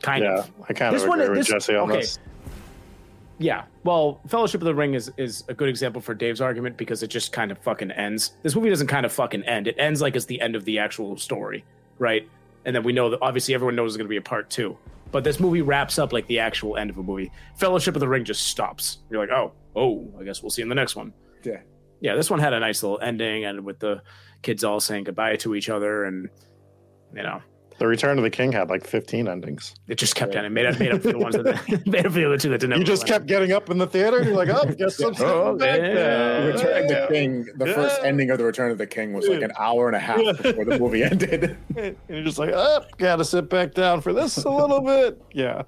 [0.02, 0.50] Kind yeah, of.
[0.68, 2.00] I kind This of one- agree with this- Jesse on okay.
[2.00, 2.18] this.
[3.38, 3.64] Yeah.
[3.84, 7.08] Well, Fellowship of the Ring is is a good example for Dave's argument because it
[7.08, 8.32] just kind of fucking ends.
[8.42, 9.66] This movie doesn't kind of fucking end.
[9.66, 11.62] It ends like it's the end of the actual story,
[11.98, 12.26] right?
[12.64, 14.76] And then we know that obviously everyone knows there's going to be a part two.
[15.12, 17.30] But this movie wraps up like the actual end of a movie.
[17.56, 18.98] Fellowship of the Ring just stops.
[19.10, 21.12] You're like, oh, oh, I guess we'll see in the next one.
[21.44, 21.60] Yeah.
[22.00, 24.02] Yeah, this one had a nice little ending, and with the
[24.42, 26.28] kids all saying goodbye to each other, and
[27.14, 27.40] you know,
[27.78, 29.74] The Return of the King had like 15 endings.
[29.88, 30.52] it just kept ending.
[30.52, 31.46] Made up, made up for the ones that
[31.86, 32.78] made up for the other two that didn't.
[32.78, 34.18] You just kept getting up in the theater.
[34.18, 35.94] And you're like, oh, guess I'm sitting Oh, back yeah.
[35.94, 36.52] there.
[36.52, 37.44] Return of the King.
[37.56, 40.00] The first ending of the Return of the King was like an hour and a
[40.00, 40.32] half Yeah.
[40.32, 41.56] before the movie ended.
[41.76, 45.20] And you're just like, oh, gotta sit back down for this a little bit.
[45.32, 45.62] Yeah.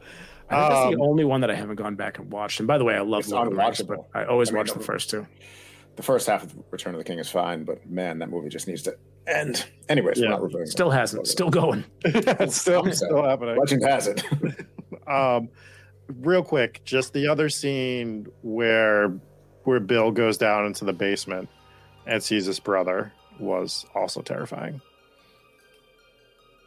[0.51, 2.59] I think that's Um, the only one that I haven't gone back and watched.
[2.61, 4.53] And by the way, I love It's Lord of the Rings, but I always I
[4.53, 5.27] mean, watch the first two.
[5.99, 8.69] The first half of Return of the King is fine, but man, that movie just
[8.69, 9.67] needs to end.
[9.89, 10.27] Anyways, Yeah.
[10.27, 10.67] we're not reviewing.
[10.67, 11.27] Still hasn't.
[11.27, 11.85] Still going.
[12.51, 13.57] still, still happening.
[13.59, 14.23] Legend has it.
[15.09, 15.49] Um,
[16.21, 19.09] real quick, just the other scene where
[19.65, 21.49] where Bill goes down into the basement
[22.07, 24.81] and sees his brother was also terrifying.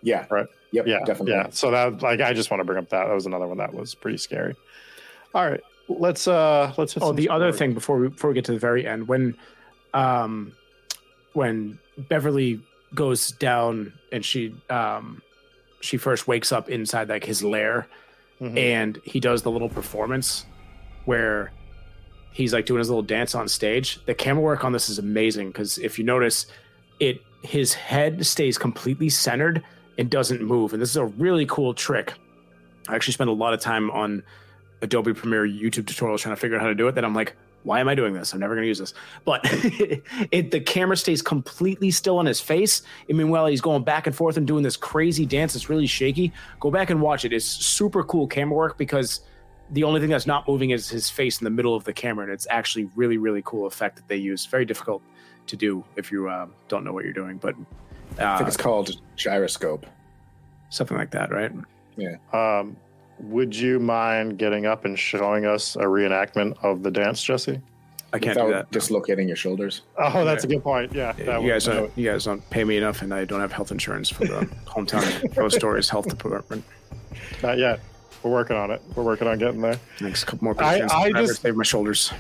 [0.04, 0.26] yeah.
[0.30, 0.48] Right.
[0.72, 0.88] Yep.
[0.88, 1.34] Yeah, Definitely.
[1.34, 1.48] yeah.
[1.52, 3.74] So that like I just want to bring up that that was another one that
[3.74, 4.56] was pretty scary.
[5.34, 5.62] All right,
[5.99, 6.97] let's uh let's.
[7.01, 9.36] Oh, the other thing before we before we get to the very end, when
[9.93, 10.54] um
[11.34, 12.62] when Beverly
[12.95, 15.21] goes down and she um
[15.82, 17.88] she first wakes up inside like his lair
[18.41, 18.58] Mhm.
[18.58, 20.45] and he does the little performance
[21.06, 21.51] where
[22.32, 24.04] he's like doing his little dance on stage.
[24.06, 26.47] The camera work on this is amazing because if you notice,
[26.99, 29.63] it his head stays completely centered
[29.99, 32.13] and doesn't move, and this is a really cool trick.
[32.89, 34.23] I actually spent a lot of time on
[34.82, 36.96] Adobe Premiere YouTube tutorials trying to figure out how to do it.
[36.96, 38.34] Then I'm like, why am I doing this?
[38.34, 38.94] I'm never going to use this.
[39.24, 39.41] But
[40.32, 42.82] it, the camera stays completely still on his face.
[43.08, 45.56] And meanwhile, he's going back and forth and doing this crazy dance.
[45.56, 46.34] It's really shaky.
[46.60, 47.34] Go back and watch it.
[47.34, 49.22] It's super cool camera work because
[49.70, 52.26] the only thing that's not moving is his face in the middle of the camera.
[52.26, 54.46] And it's actually really, really cool effect that they use.
[54.46, 55.04] Very difficult
[55.48, 57.56] to do if you uh, don't know what you're doing, but
[58.17, 59.86] I think uh, it's called gyroscope.
[60.70, 61.52] something like that, right?
[61.96, 62.15] Yeah.
[62.34, 62.78] Um,
[63.23, 67.62] would you mind getting up and showing us a reenactment of the dance, Jesse?
[68.13, 68.71] I can't do without that.
[68.71, 69.84] dislocating your shoulders.
[69.97, 70.93] Oh, that's a good point.
[70.93, 73.39] Yeah, that you would- guys don't you guys don't pay me enough, and I don't
[73.39, 76.63] have health insurance for the hometown ghost stories health department.
[77.41, 77.79] not yet.
[78.23, 78.81] We're working on it.
[78.95, 79.79] We're working on getting there.
[80.01, 80.93] Next couple more I- patients.
[80.93, 82.12] I I, just- save my shoulders.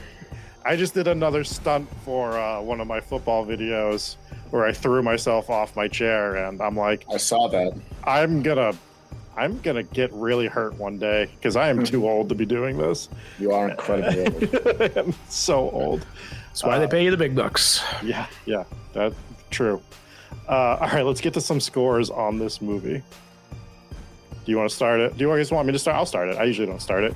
[0.63, 4.15] I just did another stunt for uh, one of my football videos
[4.51, 7.73] where I threw myself off my chair, and I'm like, I saw that.
[8.03, 8.73] I'm gonna,
[9.41, 12.77] I'm gonna get really hurt one day because I am too old to be doing
[12.77, 13.09] this.
[13.39, 14.91] You are incredibly old.
[14.97, 16.05] I'm so old.
[16.47, 17.83] That's why Uh, they pay you the big bucks.
[18.03, 19.15] Yeah, yeah, that's
[19.49, 19.81] true.
[20.47, 23.01] Uh, all right, let's get to some scores on this movie.
[24.45, 25.17] Do you want to start it?
[25.17, 25.97] Do you guys want me to start?
[25.97, 26.37] I'll start it.
[26.37, 27.15] I usually don't start it.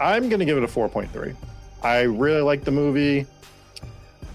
[0.00, 1.34] I'm going to give it a 4.3.
[1.82, 3.20] I really like the movie.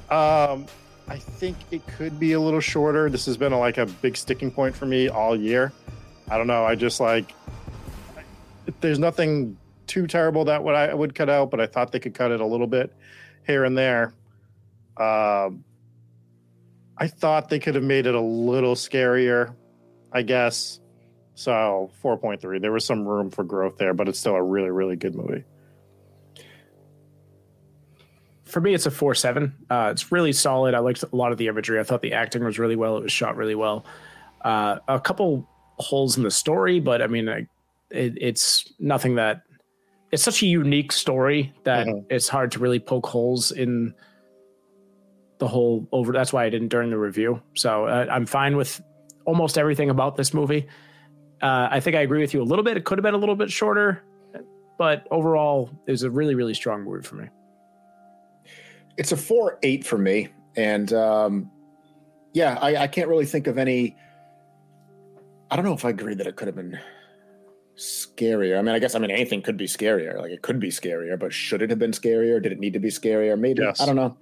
[0.10, 0.66] Um,
[1.10, 3.10] I think it could be a little shorter.
[3.10, 5.74] This has been a, like a big sticking point for me all year.
[6.30, 6.66] I don't know.
[6.66, 7.34] I just like
[8.82, 12.14] there's nothing too terrible that what I would cut out, but I thought they could
[12.14, 12.94] cut it a little bit
[13.46, 14.14] here and there.
[14.98, 15.64] Um,
[16.98, 19.54] I thought they could have made it a little scarier,
[20.12, 20.82] I guess.
[21.36, 22.60] So 4.3.
[22.60, 25.44] There was some room for growth there, but it's still a really, really good movie.
[28.44, 29.54] For me, it's a four seven.
[29.70, 30.74] Uh, it's really solid.
[30.74, 31.80] I liked a lot of the imagery.
[31.80, 32.98] I thought the acting was really well.
[32.98, 33.86] It was shot really well.
[34.42, 37.48] Uh, a couple holes in the story, but I mean, I,
[37.92, 39.42] it, it's nothing that.
[40.12, 42.06] It's such a unique story that Mhm.
[42.10, 43.94] it's hard to really poke holes in
[45.40, 46.14] the whole over.
[46.14, 47.42] That's why I didn't during the review.
[47.56, 48.82] So uh, I'm fine with
[49.26, 50.68] almost everything about this movie.
[51.42, 52.78] Uh, I think I agree with you a little bit.
[52.78, 54.02] It could have been a little bit shorter,
[54.78, 57.28] but overall, it was a really, really strong movie for me.
[58.98, 61.52] It's a four eight for me, and um,
[62.34, 63.96] yeah, I, I can't really think of any.
[65.50, 66.78] I don't know if I agree that it could have been
[67.78, 68.58] scarier.
[68.58, 70.18] I mean, I guess I mean anything could be scarier.
[70.18, 72.42] Like it could be scarier, but should it have been scarier?
[72.42, 73.40] Did it need to be scarier?
[73.40, 73.80] Maybe Yes.
[73.80, 74.18] I don't know.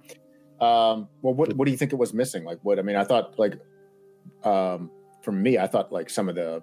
[0.64, 2.44] Um, well, what what do you think it was missing?
[2.44, 2.78] Like what?
[2.78, 3.54] I mean, I thought like
[4.44, 4.90] um,
[5.22, 6.62] for me, I thought like some of the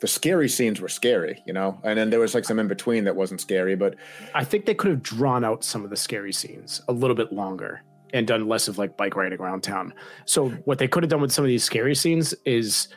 [0.00, 3.04] the scary scenes were scary, you know, and then there was like some in between
[3.04, 3.94] that wasn't scary, but
[4.34, 7.32] I think they could have drawn out some of the scary scenes a little bit
[7.32, 9.94] longer and done less of like bike riding around town.
[10.24, 12.88] So what they could have done with some of these scary scenes is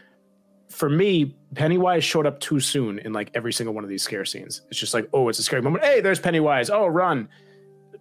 [0.69, 4.25] for me, Pennywise showed up too soon in like every single one of these scare
[4.25, 4.61] scenes.
[4.69, 5.83] It's just like, oh, it's a scary moment.
[5.83, 6.69] Hey, there's Pennywise.
[6.69, 7.29] Oh, run.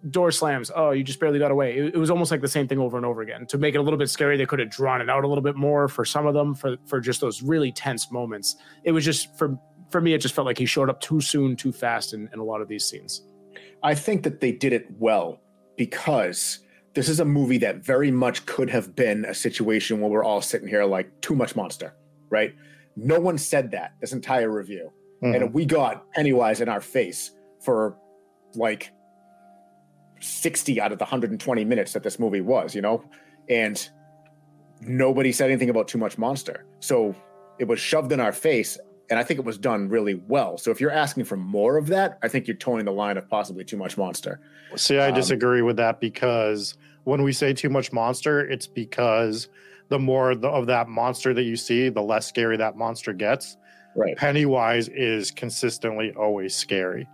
[0.09, 0.71] Door slams.
[0.75, 1.77] Oh, you just barely got away.
[1.77, 3.45] It, it was almost like the same thing over and over again.
[3.47, 5.43] To make it a little bit scary, they could have drawn it out a little
[5.43, 8.55] bit more for some of them for for just those really tense moments.
[8.83, 9.57] It was just for
[9.89, 12.39] for me, it just felt like he showed up too soon, too fast in, in
[12.39, 13.23] a lot of these scenes.
[13.83, 15.41] I think that they did it well
[15.77, 16.59] because
[16.93, 20.41] this is a movie that very much could have been a situation where we're all
[20.41, 21.93] sitting here like too much monster,
[22.29, 22.53] right?
[22.95, 24.91] No one said that this entire review.
[25.23, 25.35] Mhm.
[25.43, 27.95] and we got Pennywise in our face for
[28.53, 28.91] like
[30.19, 33.03] 60 out of the 120 minutes that this movie was, you know?
[33.49, 33.89] And
[34.81, 36.65] nobody said anything about too much monster.
[36.79, 37.15] So
[37.59, 38.77] it was shoved in our face,
[39.09, 40.57] and I think it was done really well.
[40.57, 43.27] So if you're asking for more of that, I think you're toeing the line of
[43.29, 44.41] possibly too much monster.
[44.75, 49.47] See, I Um, disagree with that because when we say too much monster, it's because
[49.89, 53.57] the more the, of that monster that you see, the less scary that monster gets.
[53.95, 54.17] Right.
[54.17, 57.07] Pennywise is consistently always scary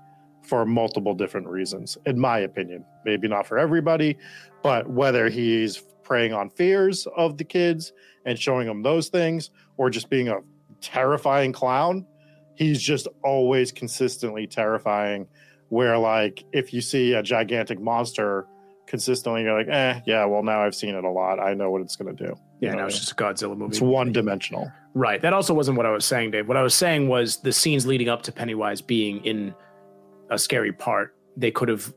[0.44, 2.84] for multiple different reasons, in my opinion.
[3.06, 4.18] Maybe not for everybody,
[4.64, 7.94] but whether he's preying on fears of the kids
[8.26, 10.38] and showing them those things, or just being a
[10.82, 12.06] terrifying clown,
[12.56, 15.28] he's just always consistently terrifying.
[15.70, 18.46] Where, like, if you see a gigantic monster
[18.88, 21.40] consistently, you're like, eh, yeah, well, now I've seen it a lot.
[21.40, 22.36] I know what it's going to do.
[22.62, 23.72] Yeah, You know now what I it's just a Godzilla movie.
[23.72, 24.72] it's one dimensional.
[24.94, 25.22] Right.
[25.22, 26.48] That also wasn't what I was saying, Dave.
[26.48, 29.54] What I was saying was the scenes leading up to Pennywise being in
[30.30, 31.16] a scary part.
[31.36, 31.94] They could have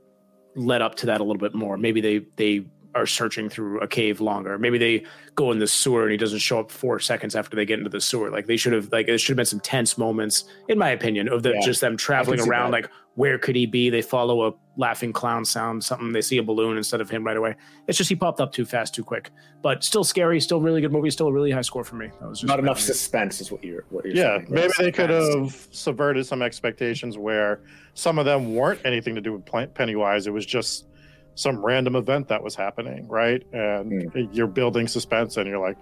[0.57, 1.77] led up to that a little bit more.
[1.77, 2.65] Maybe they they
[2.95, 4.59] are searching through a cave longer.
[4.59, 7.65] Maybe they go in the sewer and he doesn't show up four seconds after they
[7.65, 8.31] get into the sewer.
[8.31, 11.29] Like they should have like there should have been some tense moments, in my opinion,
[11.29, 12.71] of them Yeah, just them traveling around.
[12.71, 12.83] that.
[12.83, 13.91] Like where could he be?
[13.91, 16.13] They follow a laughing clown sound, something.
[16.13, 17.55] They see a balloon instead of him right away.
[17.87, 19.31] It's just he popped up too fast, too quick.
[19.63, 22.09] But still scary, still really good movie, still a really high score for me.
[22.21, 24.47] That was just Not enough my- suspense is what you're what you're Yeah, saying.
[24.51, 27.61] maybe they could have subverted some expectations where
[27.95, 30.27] some of them weren't anything to do with Pla- Pennywise.
[30.27, 30.87] It was just
[31.35, 33.43] some random event that was happening, right?
[33.53, 35.77] And you're building suspense, and you're like,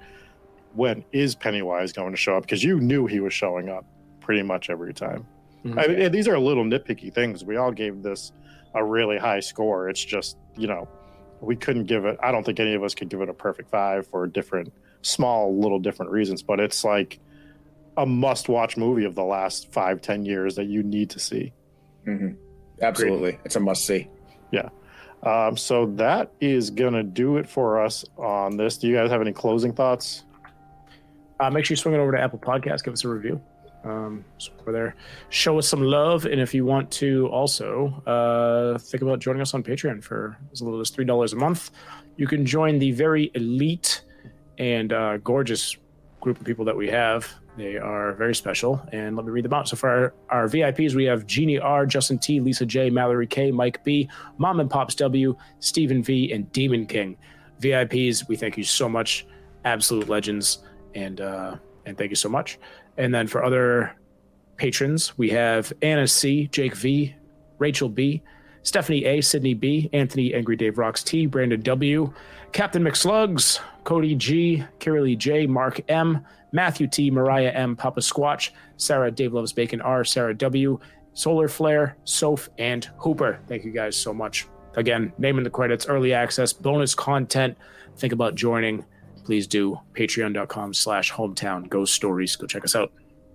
[0.74, 2.42] when is Pennywise going to show up?
[2.44, 3.84] Because you knew he was showing up
[4.20, 5.26] pretty much every time.
[5.64, 5.78] Mhm.
[5.78, 7.44] I mean, and these are little nitpicky things.
[7.44, 8.32] We all gave this
[8.74, 9.88] a really high score.
[9.90, 10.88] It's just, you know,
[11.40, 13.68] we couldn't give it, I don't think any of us could give it a perfect
[13.70, 14.72] five for different,
[15.02, 17.18] small, little different reasons, but it's like
[17.96, 21.52] a must watch movie of the last five, ten years that you need to see.
[22.06, 22.36] Mhm.
[22.80, 23.38] Absolutely.
[23.44, 24.08] It's a must see.
[25.22, 28.76] Um, so that is going to do it for us on this.
[28.76, 30.24] Do you guys have any closing thoughts?
[31.42, 33.40] uh, make sure you swing it over to Apple Podcast, give us a review.
[33.84, 34.94] Um, so over there,
[35.28, 39.54] show us some love, and if you want to also uh, think about joining us
[39.54, 41.72] on Patreon for as little as three dollars a month,
[42.16, 44.04] you can join the very elite
[44.58, 45.76] and uh, gorgeous
[46.20, 47.28] group of people that we have.
[47.56, 49.68] They are very special, and let me read them out.
[49.68, 53.50] So for our, our VIPs, we have Jeannie R, Justin T, Lisa J, Mallory K,
[53.50, 57.16] Mike B, Mom and Pops W, Stephen V, and Demon King.
[57.60, 59.26] VIPs, we thank you so much,
[59.66, 62.58] absolute legends, and uh, and thank you so much.
[62.96, 63.96] And then for other
[64.56, 67.14] patrons, we have Anna C, Jake V,
[67.58, 68.22] Rachel B,
[68.62, 72.12] Stephanie A, Sydney B, Anthony Angry Dave Rocks T, Brandon W,
[72.52, 79.10] Captain McSlugs, Cody G, Kiralee J, Mark M, Matthew T, Mariah M, Papa Squatch, Sarah
[79.10, 80.78] Dave Loves Bacon R, Sarah W,
[81.14, 83.40] Solar Flare, Soph, and Hooper.
[83.48, 84.46] Thank you guys so much.
[84.76, 87.56] Again, naming the credits, early access, bonus content.
[87.96, 88.84] Think about joining.
[89.24, 89.78] Please do.
[89.94, 92.36] Patreon.com slash hometown ghost stories.
[92.36, 92.92] Go check us out.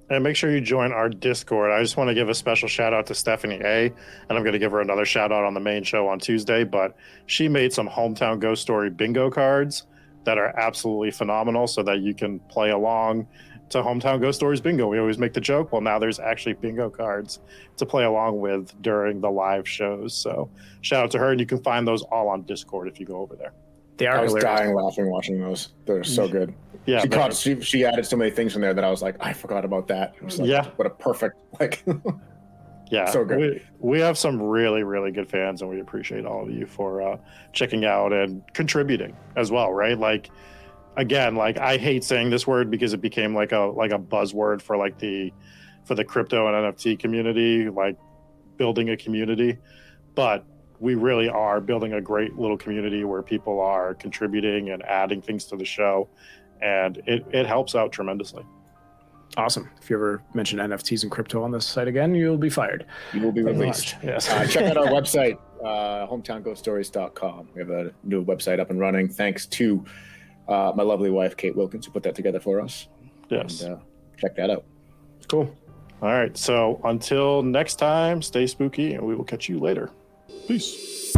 [0.10, 1.72] And make sure you join our Discord.
[1.72, 3.86] I just want to give a special shout out to Stephanie A.
[3.86, 6.64] And I'm going to give her another shout out on the main show on Tuesday.
[6.64, 6.96] But
[7.26, 9.84] she made some hometown ghost story bingo cards
[10.24, 13.28] that are absolutely phenomenal so that you can play along
[13.70, 14.88] to hometown ghost stories bingo.
[14.88, 15.72] We always make the joke.
[15.72, 17.40] Well, now there's actually bingo cards
[17.78, 20.14] to play along with during the live shows.
[20.14, 20.50] So
[20.82, 21.32] shout out to her.
[21.32, 23.54] And you can find those all on Discord if you go over there.
[23.98, 24.60] They are I was hilarious.
[24.60, 25.70] dying laughing watching those.
[25.86, 26.32] They're so mm.
[26.32, 26.54] good.
[26.86, 27.02] Yeah.
[27.02, 29.34] she caught she, she added so many things in there that I was like, I
[29.34, 30.14] forgot about that.
[30.16, 30.70] It was like, Yeah.
[30.76, 31.84] What a perfect like
[32.90, 33.66] yeah So good.
[33.80, 37.02] We, we have some really really good fans and we appreciate all of you for
[37.02, 37.18] uh,
[37.54, 39.98] checking out and contributing as well right?
[39.98, 40.30] Like
[40.96, 44.60] again like i hate saying this word because it became like a like a buzzword
[44.60, 45.32] for like the
[45.86, 47.96] for the crypto and nft community like
[48.58, 49.58] building a community.
[50.16, 50.46] But
[50.80, 55.46] we really are building a great little community where people are contributing and adding things
[55.46, 56.10] to the show
[56.62, 58.44] and it, it helps out tremendously
[59.36, 59.70] Awesome.
[59.82, 62.86] If you ever mention NFTs and crypto on this site again, you'll be fired.
[63.14, 63.96] you will be released.
[64.04, 67.50] yes Uh, check out our website, uh, hometownghoststories.com.
[67.54, 69.84] We have a new website up and running thanks to
[70.48, 72.88] uh, my lovely wife, Kate Wilkins, who put that together for us.
[73.30, 73.78] yes And, uh,
[74.18, 74.64] check that out.
[75.28, 75.54] Cool.
[76.02, 76.36] All right.
[76.38, 79.92] So until next time, stay spooky and we will catch you later.
[80.48, 81.14] Peace.